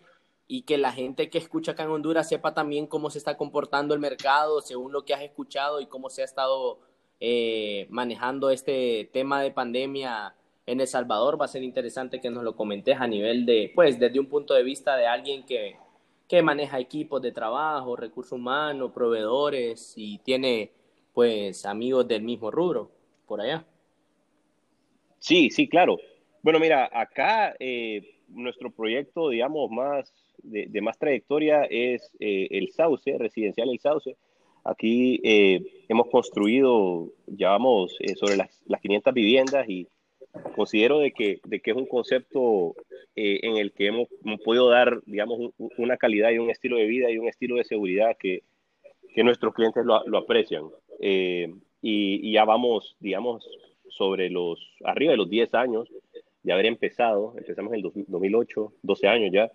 [0.48, 3.94] y que la gente que escucha acá en Honduras sepa también cómo se está comportando
[3.94, 6.80] el mercado según lo que has escuchado y cómo se ha estado
[7.20, 11.40] eh, manejando este tema de pandemia en El Salvador.
[11.40, 14.54] Va a ser interesante que nos lo comentes a nivel de, pues desde un punto
[14.54, 15.78] de vista de alguien que
[16.28, 20.72] que maneja equipos de trabajo, recursos humanos, proveedores y tiene
[21.14, 22.92] pues amigos del mismo rubro
[23.28, 23.66] por allá.
[25.20, 25.98] Sí, sí, claro.
[26.42, 33.18] Bueno, mira, acá eh, nuestro proyecto, digamos, más de, más trayectoria es eh, el Sauce,
[33.18, 34.16] residencial El Sauce.
[34.66, 39.88] Aquí eh, hemos construido, llevamos sobre las, las 500 viviendas y
[40.56, 42.76] considero de que, de que es un concepto
[43.16, 44.08] eh, en el que hemos,
[44.44, 48.18] podido dar, digamos, una calidad y un estilo de vida y un estilo de seguridad
[48.20, 48.44] que,
[49.14, 50.66] que nuestros clientes lo, lo aprecian.
[51.00, 53.48] Eh, y, ya vamos, digamos,
[53.88, 55.90] sobre los, arriba de los 10 años
[56.44, 59.52] de haber empezado, empezamos en el 2008, 12 años ya.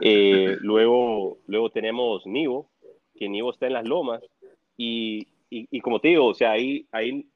[0.00, 2.68] Eh, luego, luego tenemos Nivo,
[3.16, 4.22] que Nivo está en las lomas,
[4.76, 7.26] y, y, y como te digo, o sea, ahí, ahí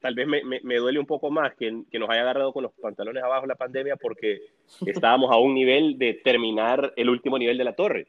[0.00, 2.72] tal vez me, me, duele un poco más que, que, nos haya agarrado con los
[2.72, 4.42] pantalones abajo la pandemia porque
[4.86, 8.08] estábamos a un nivel de terminar el último nivel de la torre.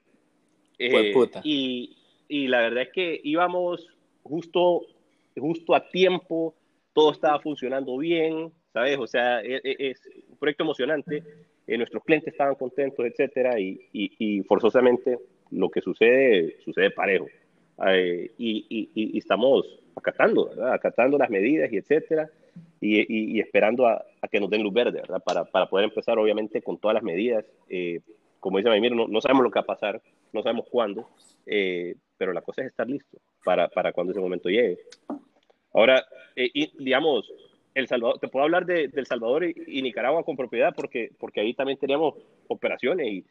[0.77, 1.95] Eh, y,
[2.27, 3.87] y, la verdad es que íbamos
[4.23, 4.81] justo,
[5.37, 6.53] justo a tiempo,
[6.91, 8.97] todo estaba funcionando bien, ¿sabes?
[8.99, 11.23] O sea, es, e, es un proyecto emocionante,
[11.65, 15.17] eh, nuestros clientes estaban contentos, etcétera, y, y, forzosamente
[15.55, 17.27] lo que sucede, sucede parejo.
[17.87, 19.65] Eh, y, y, estamos
[19.95, 20.73] acatando, ¿verdad?
[20.73, 22.29] Acatando las medidas y etcétera,
[22.79, 25.21] y, esperando a, que nos den luz verde, ¿verdad?
[25.23, 27.45] Para, para, poder empezar, obviamente, con todas las medidas.
[27.69, 28.01] Eh,
[28.39, 31.09] como dice Maimir, no, no, sabemos lo que va a pasar, no sabemos cuándo,
[31.45, 34.79] eh, pero la cosa es estar listo para, para cuando ese momento llegue.
[35.73, 37.31] Ahora, eh, y, digamos,
[37.73, 41.53] el Salvador, te puedo hablar de, El Salvador y, Nicaragua con propiedad porque, porque ahí
[41.53, 42.15] también teníamos
[42.47, 43.25] operaciones y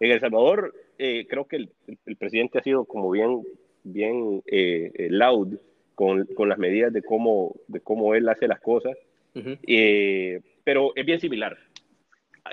[0.00, 1.70] en El Salvador creo que el,
[2.06, 3.42] el, presidente ha sido como bien,
[3.82, 4.42] bien
[5.10, 5.56] loud
[5.94, 8.96] con, con, las medidas de cómo, de cómo él hace las cosas,
[9.34, 11.56] eh, pero es bien similar.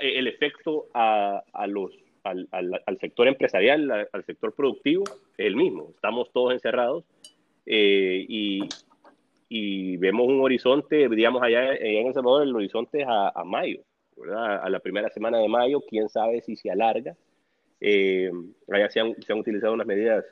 [0.00, 1.92] Eh, el efecto a, a los,
[2.24, 5.04] al, al, sector empresarial, al, sector productivo,
[5.36, 5.90] es el mismo.
[5.94, 7.04] Estamos todos encerrados
[7.66, 8.60] eh, y,
[9.48, 13.44] y, vemos un horizonte, digamos, allá, allá, en El Salvador, el horizonte es a, a
[13.44, 13.80] mayo,
[14.16, 14.62] ¿verdad?
[14.62, 17.16] a la primera semana de mayo, quién sabe si se alarga.
[18.70, 20.24] Allá se han, se han utilizado unas medidas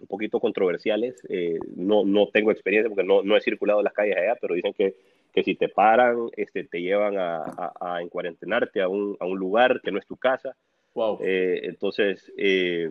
[0.00, 1.22] un poquito controversiales.
[1.28, 4.72] Eh, no, no tengo experiencia porque no, no he circulado las calles allá, pero dicen
[4.72, 4.96] que,
[5.32, 9.38] que si te paran, este, te llevan a, a, a encuarentenarte a un, a un,
[9.38, 10.56] lugar que no es tu casa.
[10.94, 11.18] Wow.
[11.22, 12.90] Eh, entonces, eh,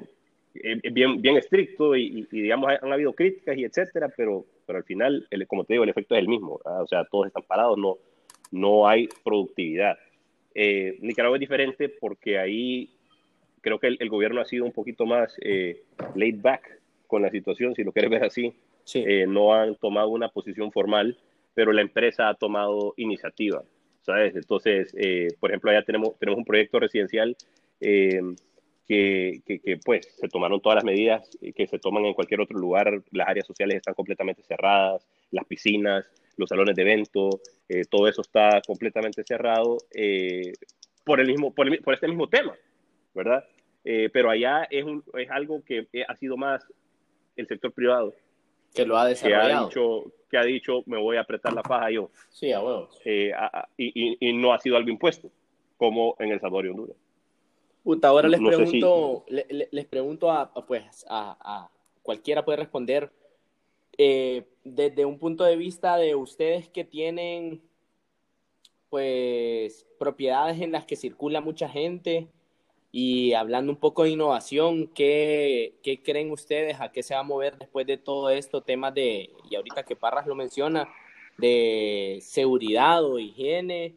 [0.53, 4.85] es bien, bien estricto y, y, digamos, han habido críticas y etcétera, pero, pero al
[4.85, 6.59] final, el, como te digo, el efecto es el mismo.
[6.63, 7.97] O sea, todos están parados, no,
[8.51, 9.97] no hay productividad.
[10.55, 12.89] Eh, Nicaragua es diferente porque ahí
[13.61, 15.83] creo que el, el, gobierno ha sido un poquito más eh,
[16.15, 18.53] laid back con la situación, si lo quieres ver así.
[18.93, 21.17] Eh, no han tomado una posición formal,
[21.53, 23.63] pero la empresa ha tomado iniciativa,
[24.01, 24.35] ¿sabes?
[24.35, 27.37] Entonces, eh, por ejemplo, allá tenemos, tenemos un proyecto residencial
[27.81, 28.19] eh,
[28.87, 33.03] que, que, pues se tomaron todas las medidas que se toman en cualquier otro lugar.
[33.11, 37.29] Las áreas sociales están completamente cerradas, las piscinas, los salones de evento,
[37.67, 40.53] eh, todo eso está completamente cerrado eh,
[41.03, 42.55] por, el mismo, por, por, este mismo tema,
[43.13, 43.45] ¿verdad?
[43.83, 46.65] Eh, pero allá es, un, es algo que ha sido más
[47.35, 48.13] el sector privado.
[48.73, 49.47] Que lo ha desarrollado.
[49.47, 52.11] Que ha dicho, que ha dicho me voy a apretar la paja yo.
[52.29, 52.99] Sí, a huevos.
[53.05, 53.31] y,
[53.77, 55.31] y, y, no ha sido algo impuesto,
[55.77, 56.97] como en El Salvador y Honduras
[58.03, 61.69] ahora les pregunto, les pregunto a, pues, a,
[62.01, 63.11] cualquiera puede responder,
[63.97, 67.61] eh, desde un punto de vista de ustedes que tienen,
[68.89, 72.27] pues, propiedades en las que circula mucha gente
[72.91, 76.79] y hablando un poco de innovación, ¿qué, ¿qué creen ustedes?
[76.81, 78.61] ¿A qué se va a mover después de todo esto?
[78.61, 80.89] Temas de, y ahorita que Parras lo menciona,
[81.37, 83.95] de seguridad o higiene,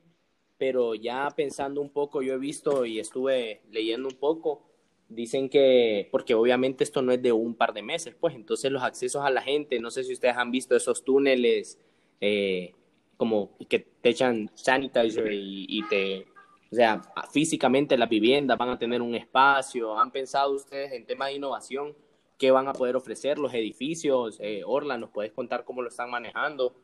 [0.59, 4.63] pero ya pensando un poco, yo he visto y estuve leyendo un poco,
[5.09, 8.83] dicen que, porque obviamente esto no es de un par de meses, pues entonces los
[8.83, 11.79] accesos a la gente, no sé si ustedes han visto esos túneles
[12.21, 12.75] eh,
[13.17, 16.27] como que te echan sanitizer y, te,
[16.73, 21.29] o sea, físicamente las viviendas van a tener un espacio, ¿han pensado ustedes en temas
[21.29, 21.95] de innovación?
[22.39, 24.39] ¿Qué van a poder ofrecer los edificios?
[24.41, 26.75] Eh, Orla, ¿nos puedes contar cómo lo están manejando?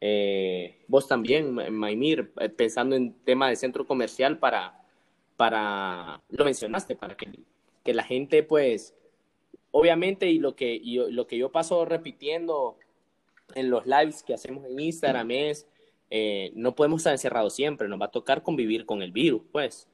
[0.00, 4.82] Eh, vos también, Maimir, eh, pensando en tema de centro comercial para,
[5.36, 7.28] para, lo mencionaste, para que,
[7.84, 8.94] que la gente pues,
[9.72, 10.80] obviamente, y lo que,
[11.10, 12.78] lo que yo paso repitiendo
[13.54, 15.68] en los lives que hacemos en Instagram es,
[16.16, 19.88] eh, no podemos estar encerrados siempre, nos va a tocar convivir con el virus, pues.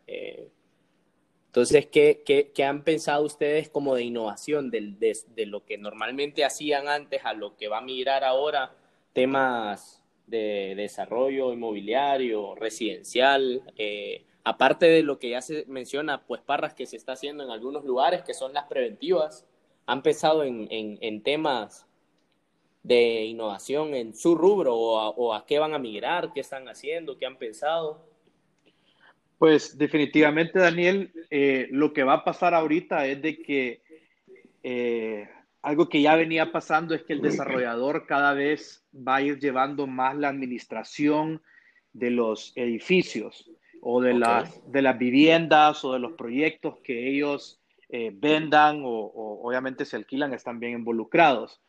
[1.47, 5.79] entonces, ¿qué, ¿qué, qué, han pensado ustedes como de innovación de, de, de, lo que
[5.79, 8.75] normalmente hacían antes a lo que va a mirar ahora?
[9.15, 16.75] Temas de desarrollo inmobiliario, residencial, eh, aparte de lo que ya se menciona, pues parras
[16.75, 19.47] que se está haciendo en algunos lugares, que son las preventivas,
[19.87, 21.87] han pensado en, en, temas
[22.83, 27.27] de innovación en su rubro o a, qué van a migrar, qué están haciendo, qué
[27.27, 28.09] han pensado.
[29.39, 33.83] Pues definitivamente, Daniel, eh, lo que va a pasar ahorita es de que
[34.63, 35.29] eh,
[35.63, 39.87] algo que ya venía pasando es que el desarrollador cada vez va a ir llevando
[39.87, 41.43] más la administración
[41.93, 43.51] de los edificios
[43.83, 49.41] o de, las, de las viviendas o de los proyectos que ellos eh, vendan o,
[49.43, 51.61] obviamente se alquilan, están bien involucrados.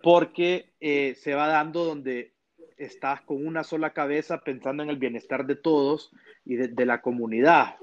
[0.00, 2.32] Porque eh, se va dando donde
[2.76, 6.10] estás con una sola cabeza pensando en el bienestar de todos
[6.44, 7.76] y de la comunidad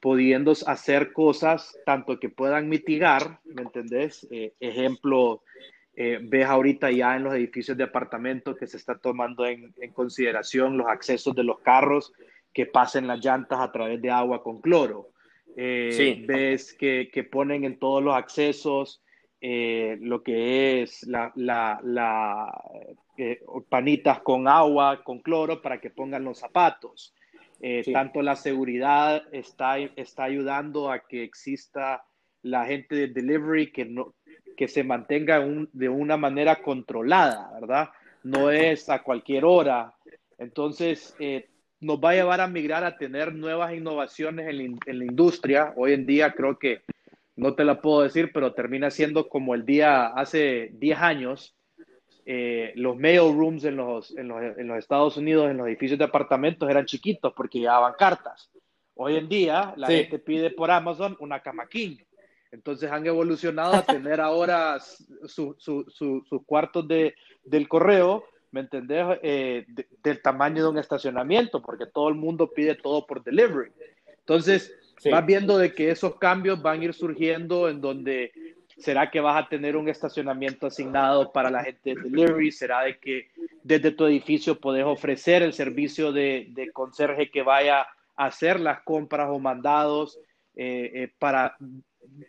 [0.00, 4.26] pudiendo hacer cosas tanto que puedan mitigar, ¿me entendés?
[4.30, 5.42] Eh, ejemplo,
[5.94, 10.78] eh, ves ahorita ya en los edificios de apartamentos que se está tomando en, consideración
[10.78, 12.12] los accesos de los carros
[12.52, 15.10] que pasen las llantas a través de agua con cloro.
[15.56, 19.02] Eh, ves que, que, ponen en todos los accesos
[19.42, 22.62] lo que es la, la, la
[23.68, 27.14] panitas con agua, con cloro para que pongan los zapatos.
[27.62, 32.04] Eh, tanto la seguridad está, está ayudando a que exista
[32.42, 34.14] la gente de delivery que, no,
[34.56, 37.90] que se mantenga de una manera controlada, ¿verdad?
[38.22, 39.94] No es a cualquier hora.
[40.38, 41.50] Entonces, eh,
[41.80, 45.74] nos va a llevar a migrar a tener nuevas innovaciones en en la industria.
[45.76, 46.80] Hoy en día creo que,
[47.40, 51.56] no te la puedo decir, pero termina siendo como el día hace 10 años,
[52.26, 55.98] eh, los mail rooms en los, en, los, en los, Estados Unidos, en los edificios
[55.98, 58.50] de apartamentos, eran chiquitos porque llevaban cartas.
[58.94, 61.96] Hoy en día, la gente pide por Amazon una cama king.
[62.52, 64.78] Entonces han evolucionado a tener ahora
[65.24, 69.18] sus su, cuartos de, del correo, ¿me entendés?
[69.22, 69.64] Eh,
[70.02, 73.72] del tamaño de un estacionamiento, porque todo el mundo pide todo por delivery.
[74.18, 74.76] Entonces,
[75.10, 78.32] vas viendo de que esos cambios van a ir surgiendo en donde
[78.80, 82.50] ¿Será que vas a tener un estacionamiento asignado para la gente de delivery?
[82.50, 83.28] ¿Será de que
[83.62, 87.82] desde tu edificio puedes ofrecer el servicio de, de conserje que vaya
[88.16, 90.18] a hacer las compras o mandados
[90.56, 91.56] eh, eh, para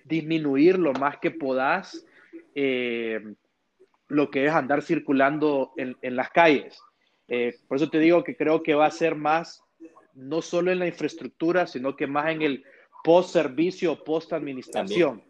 [0.04, 2.06] disminuir lo más que puedas
[2.54, 3.22] eh,
[4.10, 6.80] lo que es andar circulando en, en las calles?
[7.70, 9.64] por eso te digo que creo que va a ser más,
[10.14, 12.64] no solo en la infraestructura, sino que más en el
[13.04, 15.24] post-servicio, post-administración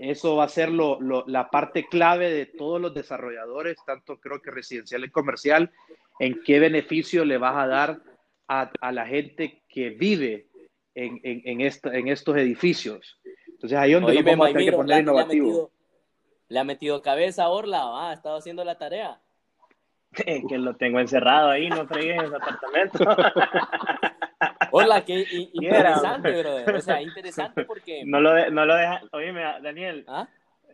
[0.00, 5.04] eso va a ser la parte clave de todos los desarrolladores, tanto creo que residencial
[5.04, 5.70] y comercial,
[6.18, 8.00] en qué beneficio le vas a dar
[8.48, 10.46] a, la gente que vive
[10.94, 13.20] en, en, en estos edificios.
[13.46, 15.70] Entonces ahí es donde vamos a tener que poner innovativo.
[16.48, 19.20] Le ha, metido, cabeza a Orla, ha estado haciendo la tarea.
[20.48, 22.98] que lo tengo encerrado ahí, no fregues en su apartamento.
[24.72, 26.74] Hola, qué interesante, brother.
[26.74, 28.04] O sea, interesante porque...
[28.04, 30.28] No lo, de, no lo dejan, oíme, Daniel, ¿Ah?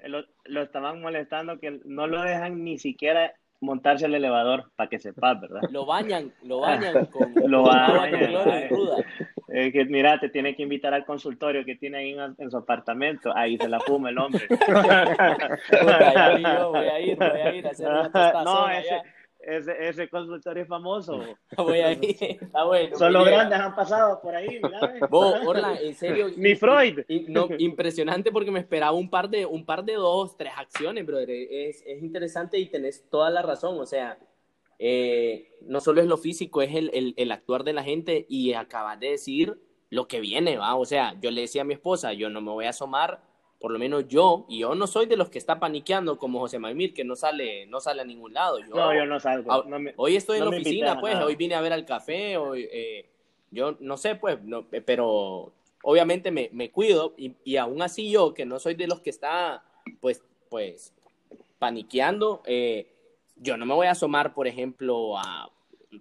[0.07, 4.99] lo, lo estaban molestando que no lo dejan ni siquiera montarse al elevador para que
[4.99, 5.63] sepas, ¿verdad?
[5.71, 8.33] Lo bañan, lo bañan con, Lo bañan,
[8.69, 9.05] con.
[9.49, 12.57] Eh, que mira, te tiene que invitar al consultorio que tiene ahí en, en su
[12.59, 13.35] apartamento.
[13.35, 14.47] Ahí se la fuma el hombre.
[14.49, 18.11] Puta, yo, voy a ir, voy a ir a hacer una
[18.45, 19.03] no, allá.
[19.47, 21.21] Ese, ese, consultorio es famoso.
[21.51, 22.97] Está bueno.
[22.97, 23.37] Solo llega.
[23.37, 24.95] grandes han pasado por ahí, mira.
[25.09, 26.31] Vos, Orla, en serio.
[26.37, 27.01] Ni Freud.
[27.29, 31.31] No, impresionante porque me esperaba un par de, un par de dos, tres acciones, brother.
[31.31, 33.79] Es, es interesante y tenés toda la razón.
[33.79, 34.19] O sea,
[34.79, 38.53] eh, no solo es lo físico, es el, el, el actuar de la gente y
[38.53, 39.59] acabas de decir
[39.91, 40.75] lo que viene, ¿va?
[40.75, 43.21] O sea, yo le decía a mi esposa, yo no me voy a asomar,
[43.61, 46.59] por lo menos yo, y yo no soy de los que está paniqueando como José
[46.59, 48.59] Maimir, que no sale, no sale a ningún lado.
[48.61, 49.51] Yo, No, yo no salgo.
[49.53, 51.27] Ah, No me- Hoy estoy en la oficina, pues, nada.
[51.27, 53.07] hoy vine a ver al café, hoy, eh,
[53.51, 55.53] yo no sé, pues, no, eh, pero
[55.83, 59.11] obviamente me, me cuido y, y aún así yo, que no soy de los que
[59.11, 59.65] está,
[60.01, 60.93] pues, pues,
[61.59, 62.87] paniqueando, eh,
[63.37, 65.51] yo no me voy a asomar, por ejemplo, a,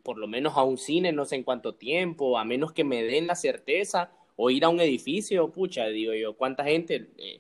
[0.04, 3.04] por lo menos a un cine, no sé en cuánto tiempo, a menos que me
[3.04, 7.40] den la certeza, o ir a un edificio, pucha, digo yo, ¿cuánta gente eh,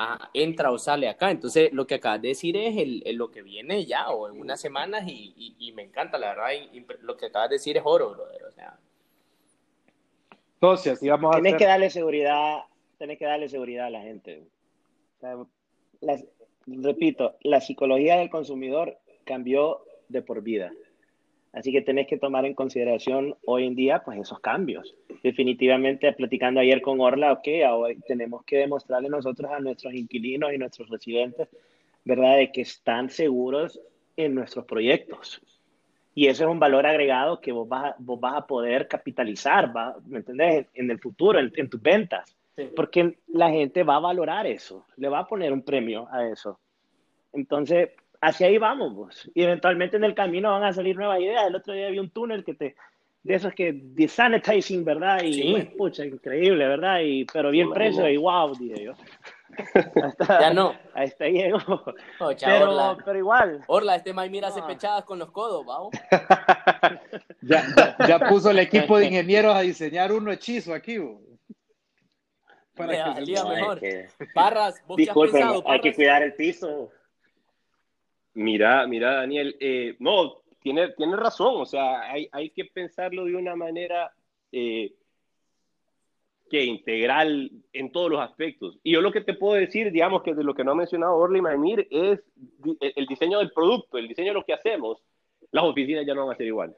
[0.00, 1.30] ah, entra o sale acá?
[1.30, 4.40] Entonces, lo que acabas de decir es el, el- lo que viene ya, o en
[4.40, 7.56] unas semanas, y, y- y me encanta, la verdad, y- y lo que acabas de
[7.56, 8.78] decir es oro, brother, o sea,
[10.54, 11.20] Entonces, a Tienes
[11.54, 11.56] hacer.
[11.56, 12.60] que darle seguridad,
[12.96, 14.42] tienes que darle seguridad a la gente.
[15.16, 15.36] O sea,
[16.00, 16.24] las-
[16.66, 20.72] repito, la psicología del consumidor cambió de por vida.
[21.52, 24.94] Así que tenés que tomar en consideración hoy en día pues esos cambios.
[25.22, 30.58] Definitivamente, platicando ayer con Orla, ok, hoy tenemos que demostrarle nosotros a nuestros inquilinos y
[30.58, 31.48] nuestros residentes,
[32.04, 33.80] ¿verdad?, de que están seguros
[34.16, 35.40] en nuestros proyectos.
[36.14, 39.76] Y eso es un valor agregado que vos vas a, vos vas a poder capitalizar,
[39.76, 40.66] va, ¿me entendés?
[40.74, 42.34] En, en el futuro, en, en tus ventas.
[42.74, 46.58] Porque la gente va a valorar eso, le va a poner un premio a eso.
[47.32, 47.90] Entonces,
[48.20, 49.30] hacia ahí vamos, vos.
[49.32, 51.46] Y eventualmente en el camino van a salir nuevas ideas.
[51.46, 52.74] El otro día vi un túnel que te,
[53.22, 55.22] de esos que desanitizing, ¿verdad?
[55.22, 55.50] Y, Sí.
[55.52, 57.00] pues, pucha, increíble, ¿verdad?
[57.02, 58.08] Y, pero bien no.
[58.08, 58.92] y wow, dije yo.
[60.02, 60.74] Hasta, ya no.
[60.94, 61.58] Hasta ahí llegó.
[62.20, 62.98] Oh, chao, Pero, Orla.
[63.04, 63.64] pero igual.
[63.66, 64.66] Orla, este Maimir hace No.
[64.66, 65.78] pechadas con los codos, ¿va?
[67.40, 70.98] Ya, ya, ya puso el equipo de ingenieros a diseñar uno hechizo aquí.
[70.98, 71.20] bo.
[72.74, 73.80] Para que se- es mejor.
[73.80, 76.90] que- Parras, ¿vos qué has Disculpen, hay que cuidar el piso.
[78.34, 83.36] Mira, mira, Daniel, eh, no, tiene, tiene razón, o sea, hay, hay que pensarlo de
[83.36, 84.12] una manera
[84.52, 84.92] eh,
[86.50, 88.78] que integral en todos los aspectos.
[88.82, 91.16] Y yo lo que te puedo decir, digamos que de lo que no ha mencionado
[91.16, 92.20] Orly Maimir, es
[92.80, 94.98] el diseño del producto, el diseño de lo que hacemos.
[95.52, 96.74] Las oficinas ya no van a ser igual.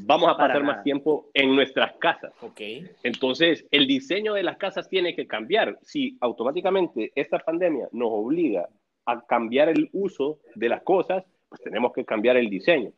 [0.00, 0.74] Vamos a Para pasar nada.
[0.74, 2.32] más tiempo en nuestras casas.
[2.42, 2.60] Ok.
[3.02, 5.78] Entonces, el diseño de las casas tiene que cambiar.
[5.82, 8.68] Si automáticamente esta pandemia nos obliga
[9.06, 12.92] a cambiar el uso de las cosas, pues tenemos que cambiar el diseño.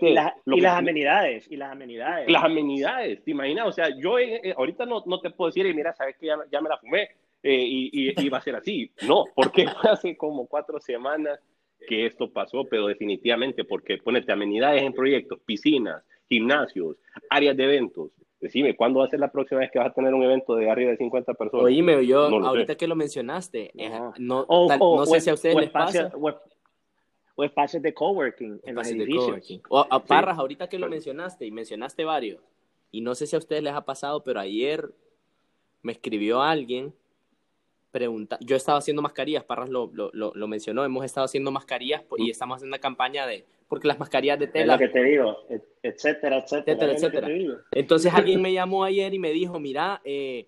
[0.00, 2.30] Y, las- lo y que- las amenidades, y las amenidades.
[2.30, 3.66] las amenidades, ¿te imaginas?
[3.68, 6.26] O sea, yo eh, eh, ahorita no, no te puedo decir, eh, mira, sabes que
[6.26, 7.08] ya, ya me la fumé
[7.42, 8.90] eh, y, y, y va a ser así.
[9.06, 9.66] No, porque
[9.98, 11.38] hace como cuatro semanas
[11.86, 16.96] que esto pasó, pero definitivamente, porque ponete amenidades en proyectos, piscinas, gimnasios,
[17.30, 18.10] áreas de eventos.
[18.40, 20.68] Decime, ¿cuándo va a ser la próxima vez que vas a tener un evento de
[20.70, 21.64] arriba de 50 personas?
[21.64, 22.76] Oíme, yo No ahorita sé.
[22.76, 23.70] que lo mencionaste,
[24.18, 24.46] No.
[24.46, 26.16] no, tal- sé si a ustedes les espacio- pasa.
[26.16, 26.40] O,
[27.36, 29.62] o espacios de coworking en los edificios.
[29.68, 32.40] O a Parras, ahorita que lo mencionaste y mencionaste varios,
[32.92, 34.90] y no sé si a ustedes les ha pasado, pero ayer
[35.82, 36.92] me escribió alguien
[37.90, 42.02] pregunta, yo estaba haciendo mascarillas, Parras lo, lo, lo, lo mencionó, hemos estado haciendo mascarillas
[42.02, 44.88] po- y estamos haciendo una campaña de, porque las mascarillas de Es tela lo que
[44.88, 46.92] te digo, et- etcétera, etcétera.
[46.92, 47.28] Etcétera, es etcétera.
[47.70, 50.46] Entonces alguien me llamó ayer y me dijo, mira, eh,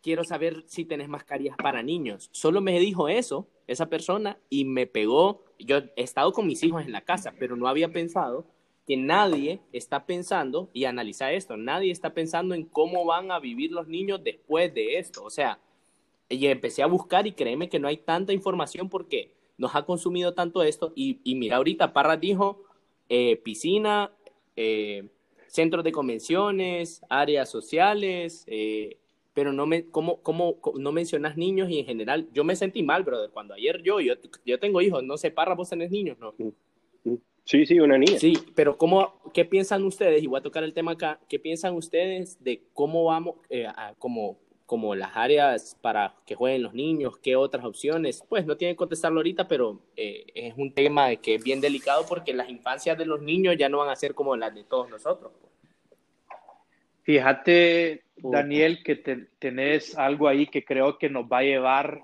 [0.00, 2.28] quiero saber si tenés mascarillas para niños.
[2.32, 5.42] Solo me dijo eso, esa persona, y me pegó.
[5.58, 8.46] Yo he estado con mis hijos en la casa, pero no había pensado
[8.86, 13.72] que nadie está pensando, y analiza esto, nadie está pensando en cómo van a vivir
[13.72, 15.24] los niños después de esto.
[15.24, 15.58] O sea,
[16.28, 20.34] y empecé a buscar y créeme que no hay tanta información porque nos ha consumido
[20.34, 20.92] tanto esto.
[20.94, 22.64] Y, y mira, ahorita Parra dijo
[23.08, 24.12] eh, piscina,
[24.54, 25.08] eh,
[25.46, 28.98] centros de convenciones, áreas sociales, eh,
[29.36, 33.04] pero no me, ¿cómo, cómo, no mencionas niños y en general, yo me sentí mal,
[33.04, 34.14] brother, cuando ayer yo, yo,
[34.46, 36.34] yo tengo hijos, no sé, Parra, vos tenés niños, ¿no?
[37.44, 38.18] Sí, sí, una niña.
[38.18, 40.22] Sí, pero ¿cómo, ¿qué piensan ustedes?
[40.22, 41.20] Y voy a tocar el tema acá.
[41.28, 46.62] ¿Qué piensan ustedes de cómo vamos, eh, a- como, como las áreas para que jueguen
[46.62, 47.18] los niños?
[47.18, 48.24] ¿Qué otras opciones?
[48.28, 52.06] Pues no tienen que contestarlo ahorita, pero eh, es un tema que es bien delicado
[52.08, 54.88] porque las infancias de los niños ya no van a ser como las de todos
[54.88, 55.30] nosotros.
[55.38, 55.52] pues.
[57.06, 58.96] Fíjate, Daniel, que
[59.38, 62.02] tenés algo ahí que creo que nos va a llevar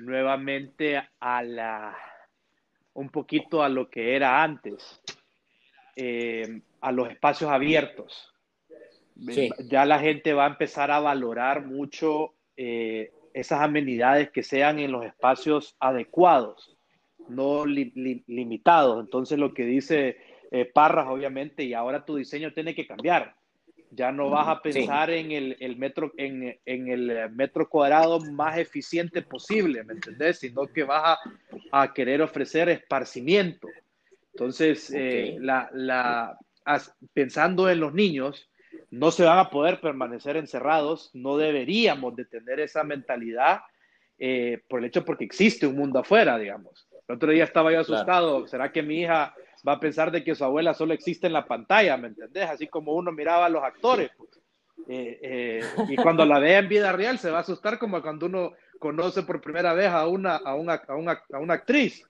[0.00, 1.94] nuevamente a la
[2.94, 5.02] un poquito a lo que era antes,
[5.94, 8.32] eh, a los espacios abiertos.
[9.68, 14.90] Ya la gente va a empezar a valorar mucho eh, esas amenidades que sean en
[14.90, 16.78] los espacios adecuados,
[17.28, 19.04] no limitados.
[19.04, 20.16] Entonces lo que dice
[20.50, 23.43] eh, Parras, obviamente, y ahora tu diseño tiene que cambiar.
[23.94, 29.84] Ya no vas a pensar en, el, metro, en, el metro cuadrado más eficiente posible,
[29.84, 30.38] ¿me entendés?
[30.38, 31.18] Sino que vas
[31.70, 33.68] a, querer ofrecer esparcimiento.
[34.32, 36.38] Entonces, eh, la,
[37.12, 38.48] pensando en los niños,
[38.90, 43.60] no se van a poder permanecer encerrados, no deberíamos de tener esa mentalidad
[44.18, 46.88] eh, por el hecho porque existe un mundo afuera, digamos.
[47.08, 49.34] El otro día estaba yo asustado, ¿será que mi hija
[49.66, 52.48] va a pensar de que su abuela solo existe en la pantalla, ¿me entendés?
[52.48, 54.10] Así como uno miraba a los actores.
[54.16, 54.30] Pues.
[54.86, 58.26] Eh, eh, y cuando la vea en vida real se va a asustar como cuando
[58.26, 62.02] uno conoce por primera vez a una, a una, a una, a una actriz.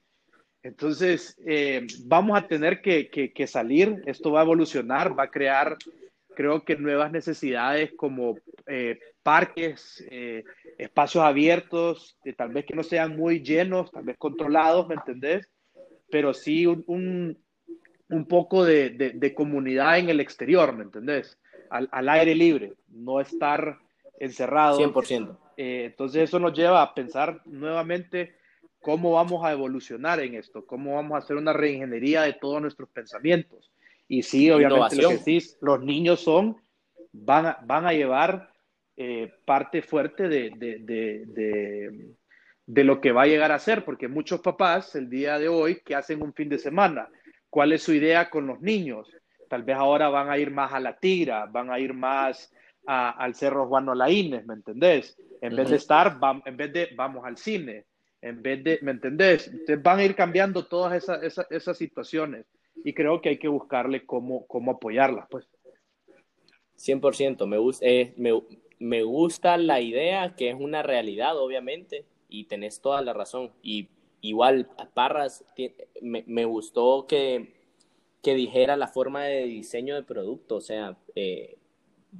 [0.61, 5.77] Entonces, eh, vamos a tener que, que, salir, esto va a evolucionar, va a crear,
[6.35, 8.35] creo que nuevas necesidades como
[9.21, 10.03] parques,
[10.79, 15.47] espacios abiertos, tal vez que no sean muy llenos, tal vez controlados, ¿me entendés?
[16.09, 17.44] Pero sí un, un
[18.27, 21.39] poco de, de, comunidad en el exterior, ¿me entendés?
[21.69, 23.79] Al, al aire libre, no estar
[24.19, 24.79] encerrado.
[24.79, 25.37] 100%.
[25.57, 28.35] Eh, entonces eso nos lleva a pensar nuevamente
[28.81, 32.89] cómo vamos a evolucionar en esto, cómo vamos a hacer una reingeniería de todos nuestros
[32.89, 33.71] pensamientos.
[34.07, 36.57] Y sí, obviamente lo que decís, los niños son,
[37.11, 38.51] van a, van a llevar
[38.95, 42.13] eh, parte fuerte de, de, de,
[42.65, 45.81] de, lo que va a llegar a ser, porque muchos papás el día de hoy
[45.83, 47.09] que hacen un fin de semana,
[47.55, 49.09] cuál es su idea con los niños.
[49.47, 52.53] Tal vez ahora van a ir más a la Tigra, van a ir más
[52.85, 55.17] al Cerro Juan Olaínez, ¿me entendés?
[55.39, 57.85] En vez de estar, en vez de vamos al cine,
[58.21, 59.47] en vez de, ¿me entendés?
[59.47, 62.45] Entonces van a ir cambiando todas esas, esas, situaciones
[62.83, 65.47] y creo que hay que buscarle cómo, cómo apoyarlas, pues.
[66.75, 68.31] 100%, me, gusta, eh, me,
[68.79, 73.53] me gusta la idea, que es una realidad, obviamente, y tenés toda la razón.
[73.61, 73.87] Y
[74.29, 75.45] igual Parras
[76.01, 77.53] me, me gustó que,
[78.21, 81.57] que, dijera la forma de diseño de producto, o sea, eh,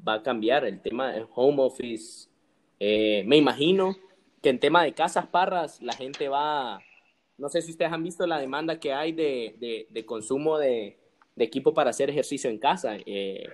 [0.07, 2.29] va a cambiar el tema de home office.
[2.79, 3.95] Eh, me imagino
[4.41, 6.79] que en tema de casas Parras la gente va,
[7.37, 10.97] no sé si ustedes han visto la demanda que hay de, de, consumo de,
[11.35, 12.97] de, equipo para hacer ejercicio en casa.
[13.05, 13.47] Eh,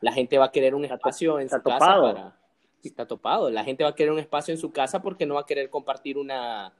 [0.00, 2.40] la gente va a querer un espacio en su casa para...
[2.82, 3.48] Está topado.
[3.48, 5.70] La gente va a querer un espacio en su casa porque no va a querer
[5.70, 6.74] compartir una,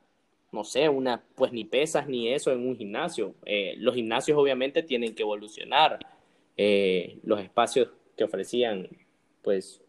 [0.55, 3.35] no sé, una, pues ni pesas ni eso en un gimnasio.
[3.45, 5.99] Eh, los gimnasios obviamente tienen que evolucionar.
[6.57, 8.89] Eh, los espacios que ofrecían,
[9.43, 9.83] pues...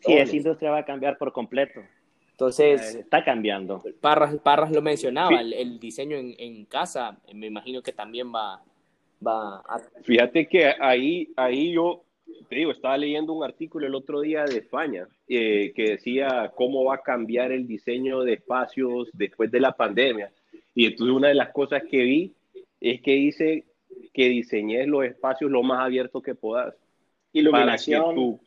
[0.00, 1.80] Sí, esa industria va a cambiar por completo.
[2.30, 2.96] Entonces...
[2.96, 3.84] Está cambiando.
[4.00, 8.62] Parras, Parras lo mencionaba, el, diseño en, en, casa, me imagino que también va,
[9.24, 9.80] va a...
[10.02, 12.05] Fíjate que ahí, ahí yo
[12.48, 16.84] te digo, estaba leyendo un artículo el otro día de España eh, que decía cómo
[16.84, 20.30] va a cambiar el diseño de espacios después de la pandemia.
[20.74, 22.34] Y entonces una de las cosas que vi
[22.80, 23.64] es que dice
[24.12, 26.74] que diseñes los espacios lo más abiertos que puedas.
[27.32, 28.38] Iluminación.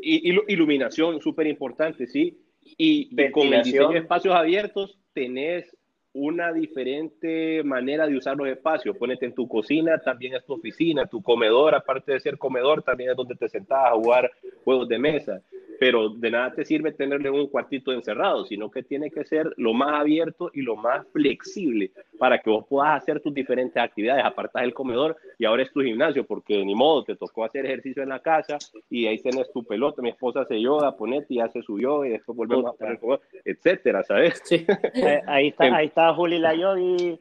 [0.00, 2.38] y, iluminación, súper importante, sí.
[2.76, 5.76] Y con el diseño de espacios abiertos tenés
[6.12, 8.96] una diferente manera de usar los espacios.
[8.96, 13.10] Ponete en tu cocina, también es tu oficina, tu comedor, aparte de ser comedor, también
[13.10, 14.30] es donde te sentás a jugar
[14.64, 15.42] juegos de mesa
[15.80, 19.72] pero de nada te sirve tenerle un cuartito encerrado, sino que tiene que ser lo
[19.72, 24.64] más abierto y lo más flexible para que vos puedas hacer tus diferentes actividades, apartar
[24.64, 28.10] el comedor y ahora es tu gimnasio, porque ni modo, te tocó hacer ejercicio en
[28.10, 28.58] la casa
[28.90, 32.10] y ahí tenés tu pelota, mi esposa hace yoga, ponete y hace su yoga y
[32.10, 34.42] después volvemos a poner el comedor, etcétera, ¿sabes?
[34.44, 34.66] Sí.
[35.26, 37.18] Ahí está, ahí está Juli la yogi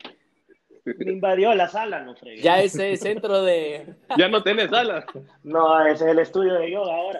[0.85, 2.37] me invadió la sala, no sé.
[2.37, 3.95] Ya ese centro de.
[4.17, 5.05] Ya no tiene sala.
[5.43, 7.19] No, ese es el estudio de yoga ahora.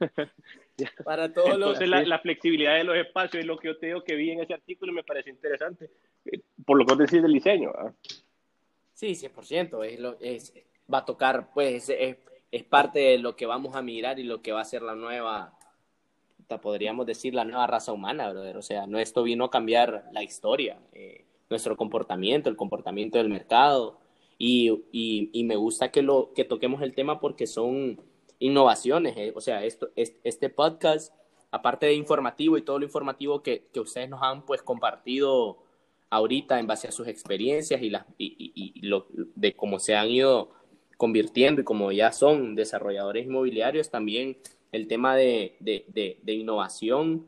[1.04, 1.74] Para todos los.
[1.80, 4.30] Entonces, la, la, flexibilidad de los espacios es lo que yo te digo que vi
[4.30, 5.90] en ese artículo y me pareció interesante.
[6.24, 7.72] Eh, por lo que decís del diseño.
[8.94, 9.84] Sí, 100%.
[9.84, 10.54] Es lo, es,
[10.92, 12.16] va a tocar, pues, es,
[12.50, 14.94] es, parte de lo que vamos a mirar y lo que va a ser la
[14.94, 15.56] nueva.
[16.62, 18.56] Podríamos decir la nueva raza humana, brother.
[18.56, 20.78] O sea, no esto vino a cambiar la historia.
[20.92, 23.98] Eh, nuestro comportamiento, el comportamiento del mercado.
[24.38, 28.00] Y, y, me gusta que, lo, que toquemos el tema porque son
[28.38, 29.14] innovaciones.
[29.18, 29.32] Eh.
[29.36, 31.12] O sea, esto, este podcast,
[31.50, 35.58] aparte de informativo y todo lo informativo que, que, ustedes nos han pues compartido
[36.08, 40.08] ahorita en base a sus experiencias y, las, y, y, lo, de cómo se han
[40.08, 40.52] ido
[40.96, 44.38] convirtiendo y como ya son desarrolladores inmobiliarios, también
[44.72, 47.26] el tema de, de innovación,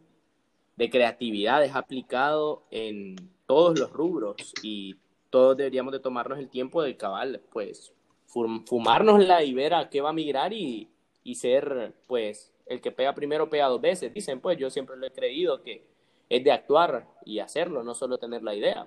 [0.76, 3.16] de creatividad es aplicado en
[3.52, 4.96] todos los rubros y
[5.28, 7.92] todos deberíamos de tomarnos el tiempo de cabal, pues
[8.26, 10.88] fumárnosla y ver a qué va a migrar y,
[11.22, 14.14] y ser, pues, el que pega primero pega dos veces.
[14.14, 15.84] Dicen, pues, yo siempre lo he creído que
[16.30, 18.86] es de actuar y hacerlo, no solo tener la idea.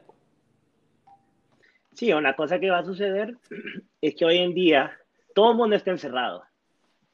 [1.94, 3.38] Sí, una cosa que va a suceder
[4.02, 4.98] es que hoy en día
[5.36, 6.44] todo el mundo está encerrado.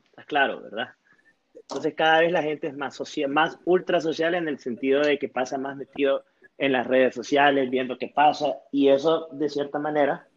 [0.06, 0.92] Está claro, ¿verdad?
[1.54, 5.20] Entonces cada vez la gente es más, social, más ultra social en el sentido de
[5.20, 6.24] que pasa más metido
[6.62, 10.28] en las redes sociales, viendo qué pasa, y eso de cierta manera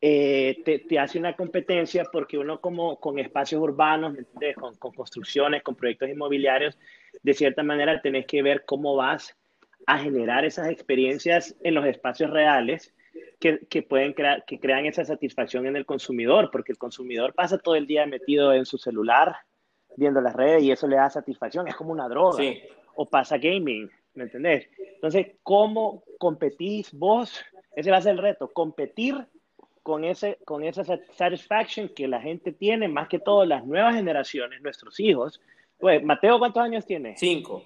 [0.00, 4.16] eh, te, hace una competencia porque uno como con espacios urbanos,
[4.54, 6.78] con, con, construcciones, con proyectos inmobiliarios,
[7.22, 9.36] de cierta manera tenés que ver cómo vas
[9.86, 12.94] a generar esas experiencias en los espacios reales
[13.38, 17.58] que, que pueden crear, que crean esa satisfacción en el consumidor, porque el consumidor pasa
[17.58, 19.36] todo el día metido en su celular,
[19.94, 22.42] viendo las redes y eso le da satisfacción, es como una droga.
[22.98, 24.68] O pasa gaming, ¿me entendés?
[24.94, 27.44] Entonces, ¿cómo competís vos?
[27.74, 29.26] Ese va a ser el reto, competir
[29.82, 34.60] con, ese, con esa satisfaction que la gente tiene, más que todo las nuevas generaciones,
[34.62, 35.40] nuestros hijos.
[35.78, 37.14] Pues, Mateo, ¿cuántos años tiene?
[37.16, 37.62] Cinco.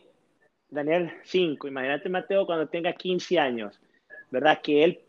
[0.69, 1.69] Daniel, cinco.
[1.69, 3.81] Imagínate Mateo cuando tenga 15 años,
[4.31, 4.61] ¿verdad?
[4.63, 5.01] Que él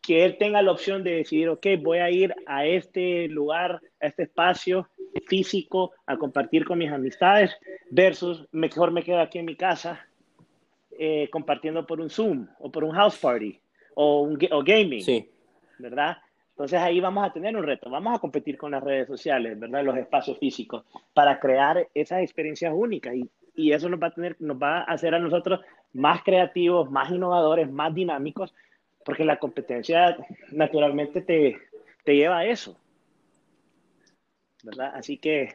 [0.00, 4.06] que él tenga la opción de decidir, ok, voy a ir a este lugar, a
[4.06, 4.88] este espacio
[5.26, 7.54] físico, a compartir con mis amistades,
[7.90, 10.06] versus mejor me quedo aquí en mi casa
[11.04, 13.58] eh, compartiendo por un Zoom o por un house party
[13.96, 15.28] o, un, o gaming, sí.
[15.78, 16.16] ¿verdad?
[16.50, 19.82] Entonces ahí vamos a tener un reto, vamos a competir con las redes sociales, ¿verdad?
[19.82, 24.36] Los espacios físicos para crear esas experiencias únicas y, y eso nos va a tener,
[24.38, 25.58] nos va a hacer a nosotros
[25.92, 28.54] más creativos, más innovadores, más dinámicos,
[29.04, 30.16] porque la competencia
[30.52, 31.58] naturalmente te,
[32.04, 32.78] te lleva a eso.
[34.62, 34.92] ¿Verdad?
[34.94, 35.48] Así que...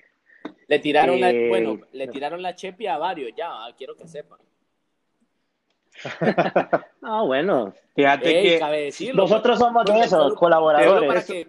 [0.68, 4.39] Le tiraron, la, eh, bueno, le tiraron la chepi a varios ya, quiero que sepan.
[7.02, 7.74] ah, bueno.
[7.95, 11.08] Fíjate que nosotros somos de esos colaboradores.
[11.08, 11.48] Para que,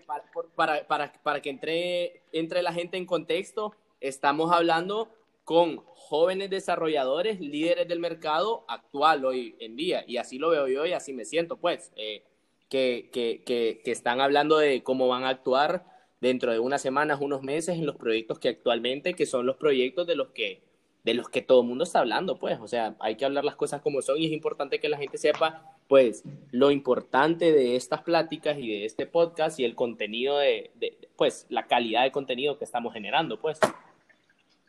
[0.54, 5.08] para, para, para que entre, entre la gente en contexto, estamos hablando
[5.44, 10.04] con jóvenes desarrolladores, líderes del mercado actual hoy en día.
[10.06, 12.22] Y así lo veo yo y así me siento, pues, eh,
[12.68, 15.86] que, que, que, que, están hablando de cómo van a actuar
[16.20, 20.06] dentro de unas semanas, unos meses en los proyectos que actualmente, que son los proyectos
[20.06, 20.67] de los que
[21.04, 23.56] de los que todo el mundo está hablando, pues, o sea, hay que hablar las
[23.56, 28.02] cosas como son y es importante que la gente sepa, pues, lo importante de estas
[28.02, 32.58] pláticas y de este podcast y el contenido de, de pues, la calidad de contenido
[32.58, 33.58] que estamos generando, pues.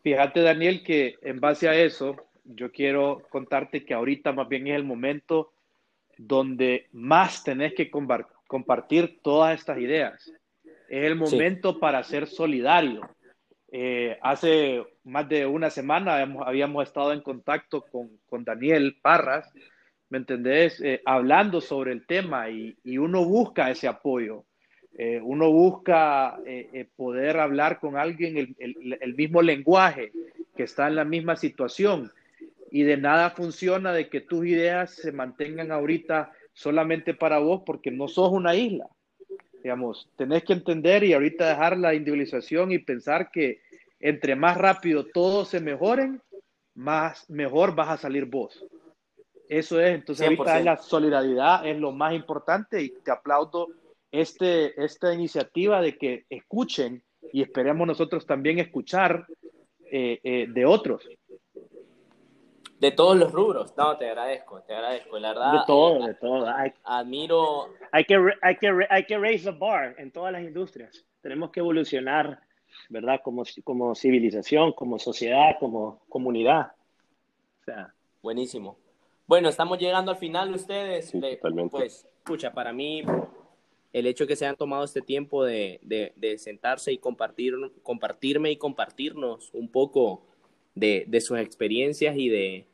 [0.01, 2.15] Fíjate, Daniel, que en base a eso,
[2.45, 5.51] yo quiero contarte que ahorita más bien es el momento
[6.17, 10.31] donde más tenés que compartir todas estas ideas.
[10.89, 13.01] Es el momento para ser solidario.
[13.71, 19.51] Eh, hace más de una semana habíamos, estado en contacto con, Daniel Parras,
[20.09, 20.81] ¿me entendés?
[20.81, 24.45] Eh, hablando sobre el tema y, uno busca ese apoyo.
[24.97, 30.11] Eh, uno busca eh, poder hablar con alguien el, el, el, mismo lenguaje,
[30.57, 32.11] que está en la misma situación.
[32.71, 37.91] Y de nada funciona de que tus ideas se mantengan ahorita solamente para vos porque
[37.91, 38.89] no sos una isla.
[39.63, 43.61] Digamos, tenés que entender y ahorita dejar la individualización y pensar que
[43.99, 46.21] entre más rápido todos se mejoren,
[46.75, 48.65] más mejor vas a salir vos.
[49.49, 53.67] Eso es, entonces ahorita la solidaridad es lo más importante y te aplaudo
[54.11, 57.03] este, esta iniciativa de que escuchen
[57.33, 59.25] y esperemos nosotros también escuchar
[59.91, 61.07] eh, eh, de otros.
[62.79, 63.75] De todos los rubros.
[63.75, 65.19] No, te agradezco, te agradezco.
[65.19, 65.51] La verdad.
[65.51, 66.47] De todo, de todo.
[66.85, 67.67] admiro.
[67.91, 71.05] Hay que, hay, que, hay que raise the bar en todas las industrias.
[71.21, 72.39] Tenemos que evolucionar,
[72.87, 73.19] ¿verdad?
[73.21, 76.71] Como, como civilización, como sociedad, como comunidad.
[77.61, 77.93] O sea.
[78.21, 78.77] Buenísimo.
[79.27, 81.09] Bueno, estamos llegando al final ustedes.
[81.09, 81.71] Sí, totalmente.
[81.71, 83.03] Pues, escucha, para mí
[83.91, 87.53] el hecho de que se hayan tomado este tiempo de, de, sentarse y compartir,
[87.83, 90.23] compartirme y compartirnos un poco
[90.75, 92.68] de, de sus experiencias y de,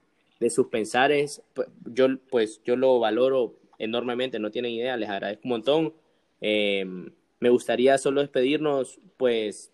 [0.49, 5.49] sus pensares, pues, yo, pues yo lo valoro enormemente, no tienen idea, les agradezco un
[5.49, 5.93] montón.
[6.41, 9.71] Em, me gustaría solo despedirnos, pues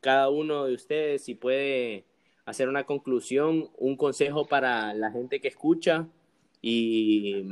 [0.00, 2.04] cada uno de ustedes, si puede
[2.44, 6.08] hacer una conclusión, un consejo para la gente que escucha
[6.62, 7.44] y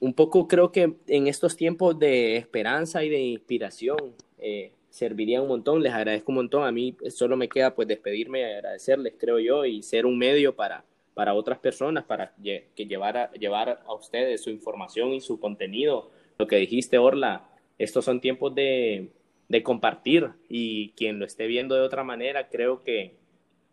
[0.00, 5.48] un poco creo que en estos tiempos de esperanza y de inspiración eh, serviría un
[5.48, 9.38] montón, les agradezco un montón, a mí solo me queda pues despedirme y agradecerles, creo
[9.38, 13.92] yo, y ser un medio para, para otras personas, para que llevar a, llevar a
[13.92, 17.46] ustedes su información y su contenido, lo que dijiste, Orla,
[17.78, 19.10] estos son tiempos de,
[19.48, 23.16] de compartir y quien lo esté viendo de otra manera, creo que,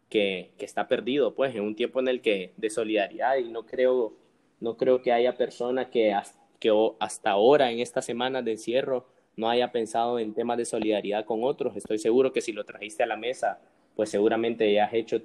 [0.10, 4.14] que, está perdido, pues, en un tiempo en el que de solidaridad y no creo,
[4.60, 6.14] no creo que haya persona que,
[6.60, 6.70] que
[7.00, 11.44] hasta ahora, en esta semana de encierro, no haya pensado en temas de solidaridad con
[11.44, 11.76] otros.
[11.76, 13.60] Estoy seguro que si lo trajiste a la mesa,
[13.96, 15.22] pues seguramente ya has hecho,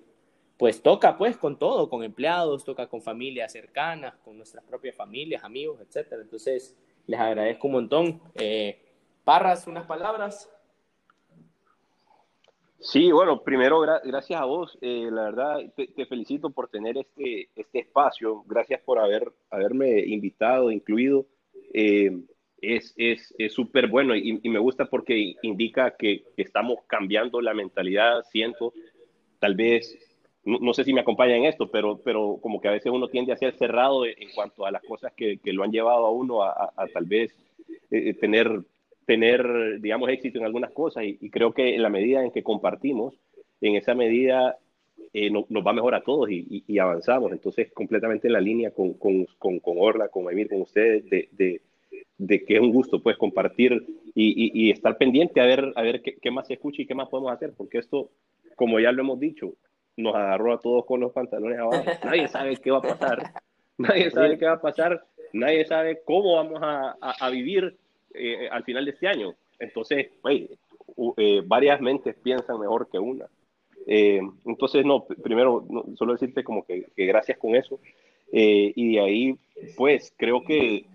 [0.57, 5.45] pues toca pues con todo, con empleados, toca con familias cercanas, con nuestras propias familias,
[5.45, 6.23] amigos, etcétera.
[6.23, 8.21] Entonces, les agradezco un montón.
[8.35, 8.85] Eh,
[9.25, 10.51] Parras, unas palabras.
[12.81, 14.79] Sí, bueno, primero gracias a vos.
[14.81, 18.45] Eh, la verdad, te, felicito por tener este, este espacio.
[18.47, 21.27] Gracias por haber, haberme invitado, incluido.
[21.75, 22.23] Eh,
[22.61, 22.95] es
[23.51, 28.25] súper es, bueno y, y, me gusta porque indica que, estamos cambiando la mentalidad.
[28.31, 28.73] Siento,
[29.39, 29.99] tal vez,
[30.45, 33.33] no, sé si me acompaña en esto, pero, pero como que a veces uno tiende
[33.33, 36.43] a ser cerrado en cuanto a las cosas que, que lo han llevado a uno
[36.43, 37.35] a, a, tal vez
[37.91, 38.63] eh, tener
[39.09, 43.15] tener, digamos, éxito en algunas cosas y, creo que en la medida en que compartimos,
[43.63, 44.59] en esa medida
[45.15, 47.33] eh, nos va mejor a todos y, avanzamos.
[47.33, 51.31] Entonces, completamente en la línea con, con, con, con Orla, con Emir, con ustedes, de,
[51.33, 51.63] de,
[52.17, 56.17] de, que es un gusto pues compartir y, estar pendiente a ver, a ver qué,
[56.17, 58.11] qué, más se escucha y qué más podemos hacer, porque esto,
[58.57, 59.55] como ya lo hemos dicho,
[59.97, 61.85] nos agarró a todos con los pantalones abajo.
[62.05, 63.33] Nadie sabe qué va a pasar.
[63.77, 65.05] Nadie sabe qué va a pasar.
[65.33, 67.77] Nadie sabe cómo vamos a, a, a vivir
[68.15, 69.35] eh, al final de este año.
[69.59, 70.09] Entonces,
[71.17, 73.27] eh, varias mentes piensan mejor que una.
[73.87, 77.79] Eh, entonces, no, primero, solo decirte como que, gracias con eso.
[78.33, 79.39] y de ahí,
[79.77, 80.87] pues, creo que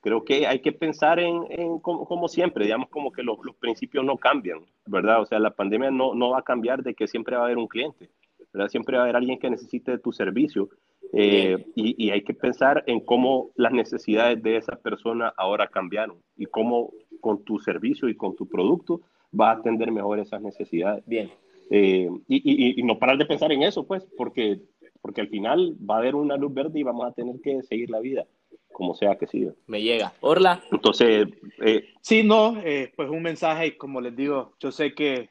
[0.00, 4.16] creo que hay que pensar en, en como, siempre, digamos, como que los, principios no
[4.16, 5.20] cambian, ¿verdad?
[5.20, 7.58] O sea, la pandemia no, no va a cambiar de que siempre va a haber
[7.58, 8.10] un cliente,
[8.52, 8.68] ¿verdad?
[8.68, 10.70] Siempre va a haber alguien que necesite de tu servicio
[11.12, 16.46] eh, y, hay que pensar en cómo las necesidades de esa persona ahora cambiaron y
[16.46, 19.00] cómo con tu servicio y con tu producto
[19.38, 21.04] va a atender mejor esas necesidades.
[21.06, 21.30] Bien.
[21.70, 24.60] Eh, y, y, no parar de pensar en eso, pues, porque,
[25.02, 27.90] porque al final va a haber una luz verde y vamos a tener que seguir
[27.90, 28.26] la vida,
[28.72, 29.52] como sea que siga.
[29.66, 30.12] Me llega.
[30.20, 30.62] Orla.
[30.70, 31.28] Entonces.
[31.60, 32.56] Eh, sí, no,
[32.96, 35.28] pues un mensaje y como les digo, yo sé que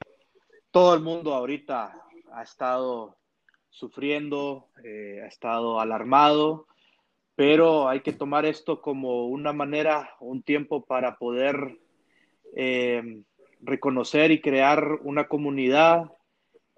[0.72, 1.96] todo el mundo ahorita
[2.32, 3.18] ha estado
[3.70, 6.68] sufriendo, eh, ha estado alarmado,
[7.36, 11.80] pero hay que tomar esto como una manera, un tiempo para poder
[12.56, 13.22] eh,
[13.62, 16.12] reconocer y crear una comunidad,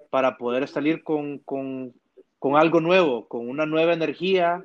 [0.10, 1.94] para poder salir con, con,
[2.38, 4.64] con algo nuevo, con una nueva energía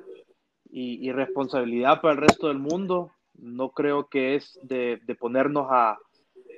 [0.69, 3.11] y, y, responsabilidad para el resto del mundo.
[3.33, 5.97] No creo que es de, de ponernos a,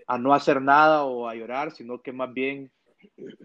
[0.07, 2.71] a no hacer nada o a llorar, sino que más bien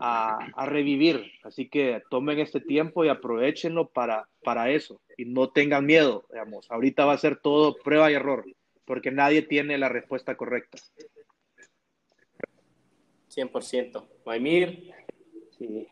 [0.01, 1.31] a, revivir.
[1.43, 5.01] Así que tomen este tiempo y aprovechenlo para, para eso.
[5.17, 6.71] Y no tengan miedo, digamos.
[6.71, 8.45] Ahorita va a ser todo prueba y error,
[8.85, 10.79] porque nadie tiene la respuesta correcta.
[13.31, 14.07] 100%.
[14.25, 14.93] Maimir.
[15.59, 15.87] Sí.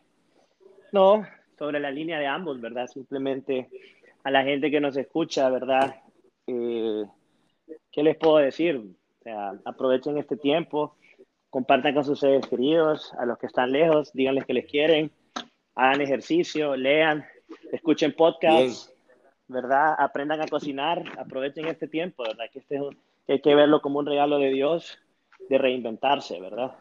[0.93, 1.27] No,
[1.59, 2.87] sobre la línea de ambos, ¿verdad?
[2.87, 3.69] Simplemente
[4.25, 5.97] a la gente que nos escucha, ¿verdad?
[6.47, 7.05] Eh,
[7.91, 8.77] ¿Qué les puedo decir?
[8.77, 10.97] O sea, aprovechen este tiempo
[11.53, 15.11] compartan con sus seres queridos, a los que están lejos, díganles que les quieren,
[15.75, 17.27] hagan ejercicio, lean,
[17.71, 18.91] escuchen podcasts,
[19.49, 19.95] ¿verdad?
[19.99, 22.47] Aprendan a cocinar, aprovechen este tiempo, ¿verdad?
[22.51, 22.81] Que, este
[23.29, 24.99] hay que verlo como un regalo de Dios
[25.51, 26.73] de reinventarse, ¿verdad?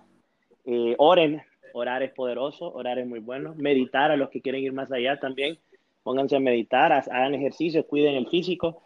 [0.64, 4.72] Eh, oren, orar es poderoso, orar es muy bueno, meditar a los que quieren ir
[4.72, 5.60] más allá también,
[6.04, 8.82] pónganse a meditar, hagan ejercicio, cuiden el físico,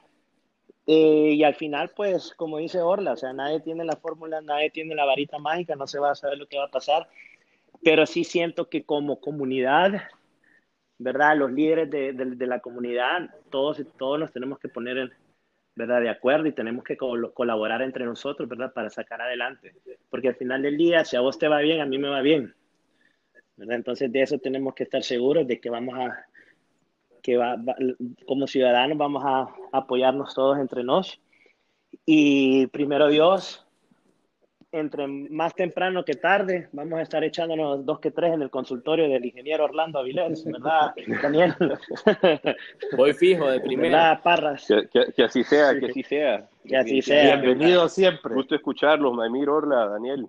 [0.88, 4.70] eh, y al final, pues, como dice Orla, o sea, nadie tiene la fórmula, nadie
[4.70, 7.08] tiene la varita mágica, no se va a saber lo que va a pasar,
[7.84, 10.04] pero sí siento que como comunidad,
[10.98, 11.38] ¿verdad?
[11.38, 15.12] Los líderes de, de, la comunidad, todos, todos nos tenemos que poner, en,
[15.76, 16.02] ¿verdad?
[16.02, 18.72] De acuerdo y tenemos que colaborar entre nosotros, ¿verdad?
[18.74, 19.74] Para sacar adelante.
[20.10, 22.22] Porque al final del día, si a vos te va bien, a mí me va
[22.22, 22.54] bien.
[23.58, 23.76] ¿verdad?
[23.78, 26.26] Entonces, de eso tenemos que estar seguros de que vamos a,
[27.26, 27.58] que va,
[28.28, 31.20] como ciudadanos vamos a apoyarnos todos entre nos.
[32.06, 33.66] Y primero Dios,
[34.72, 39.10] entre más temprano que tarde, vamos a estar echándonos dos que tres en el consultorio
[39.10, 41.56] del ingeniero Orlando Avilés, ¿verdad, Daniel?
[42.96, 44.22] Voy fijo de primera.
[44.22, 44.68] Parras?
[44.68, 46.48] Que, así sea, que así sea.
[46.64, 47.38] Que así sea.
[47.38, 48.36] Bienvenido siempre.
[48.36, 50.28] Gusto escucharlos, Maimir Orla, Daniel.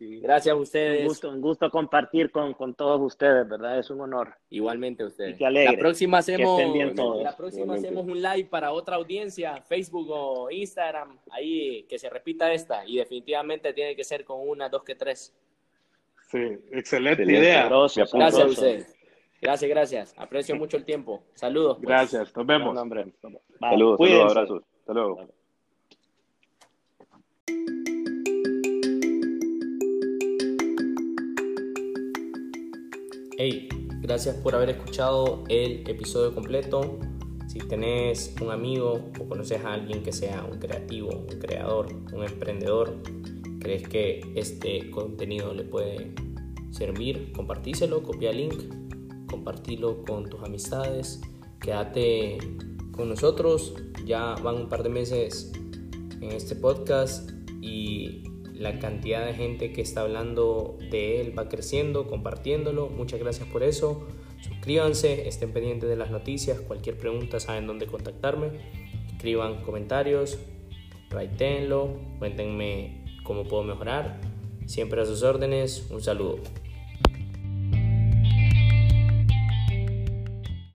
[0.00, 1.00] Gracias a ustedes.
[1.02, 3.78] Un gusto, un gusto compartir con, con, todos ustedes, ¿verdad?
[3.78, 4.34] Es un honor.
[4.50, 5.40] Igualmente a ustedes.
[5.40, 6.60] la próxima hacemos,
[7.22, 12.52] la próxima hacemos un live para otra audiencia, Facebook o Instagram, ahí que se repita
[12.52, 15.34] esta y definitivamente tiene que ser con una, dos que tres.
[16.30, 17.68] Sí, excelente, idea.
[17.68, 18.94] Gracias a ustedes.
[19.40, 20.14] Gracias, gracias.
[20.16, 21.22] Aprecio mucho el tiempo.
[21.34, 21.76] Saludos.
[21.78, 21.88] Pues.
[21.88, 22.76] Gracias, nos vemos.
[22.76, 24.62] Saludos, saludos, abrazos.
[24.80, 25.37] Hasta luego.
[33.40, 33.68] Hey,
[34.00, 36.98] gracias por haber escuchado el episodio completo.
[37.46, 42.24] Si tenés un amigo o conoces a alguien que sea un creativo, un creador, un
[42.24, 43.00] emprendedor,
[43.60, 46.14] crees que este contenido le puede
[46.72, 48.60] servir, compartíselo, copia el link,
[49.30, 51.20] compartilo con tus amistades,
[51.60, 52.38] quédate
[52.90, 53.72] con nosotros,
[54.04, 55.52] ya van un par de meses
[56.20, 57.30] en este podcast
[57.60, 58.24] y
[58.58, 62.88] la cantidad de gente que está hablando de él va creciendo, compartiéndolo.
[62.88, 64.06] Muchas gracias por eso.
[64.40, 66.60] Suscríbanse, estén pendientes de las noticias.
[66.60, 68.50] Cualquier pregunta saben dónde contactarme.
[69.12, 70.38] Escriban comentarios,
[71.10, 74.20] ratenlo, cuéntenme cómo puedo mejorar.
[74.66, 75.88] Siempre a sus órdenes.
[75.90, 76.40] Un saludo.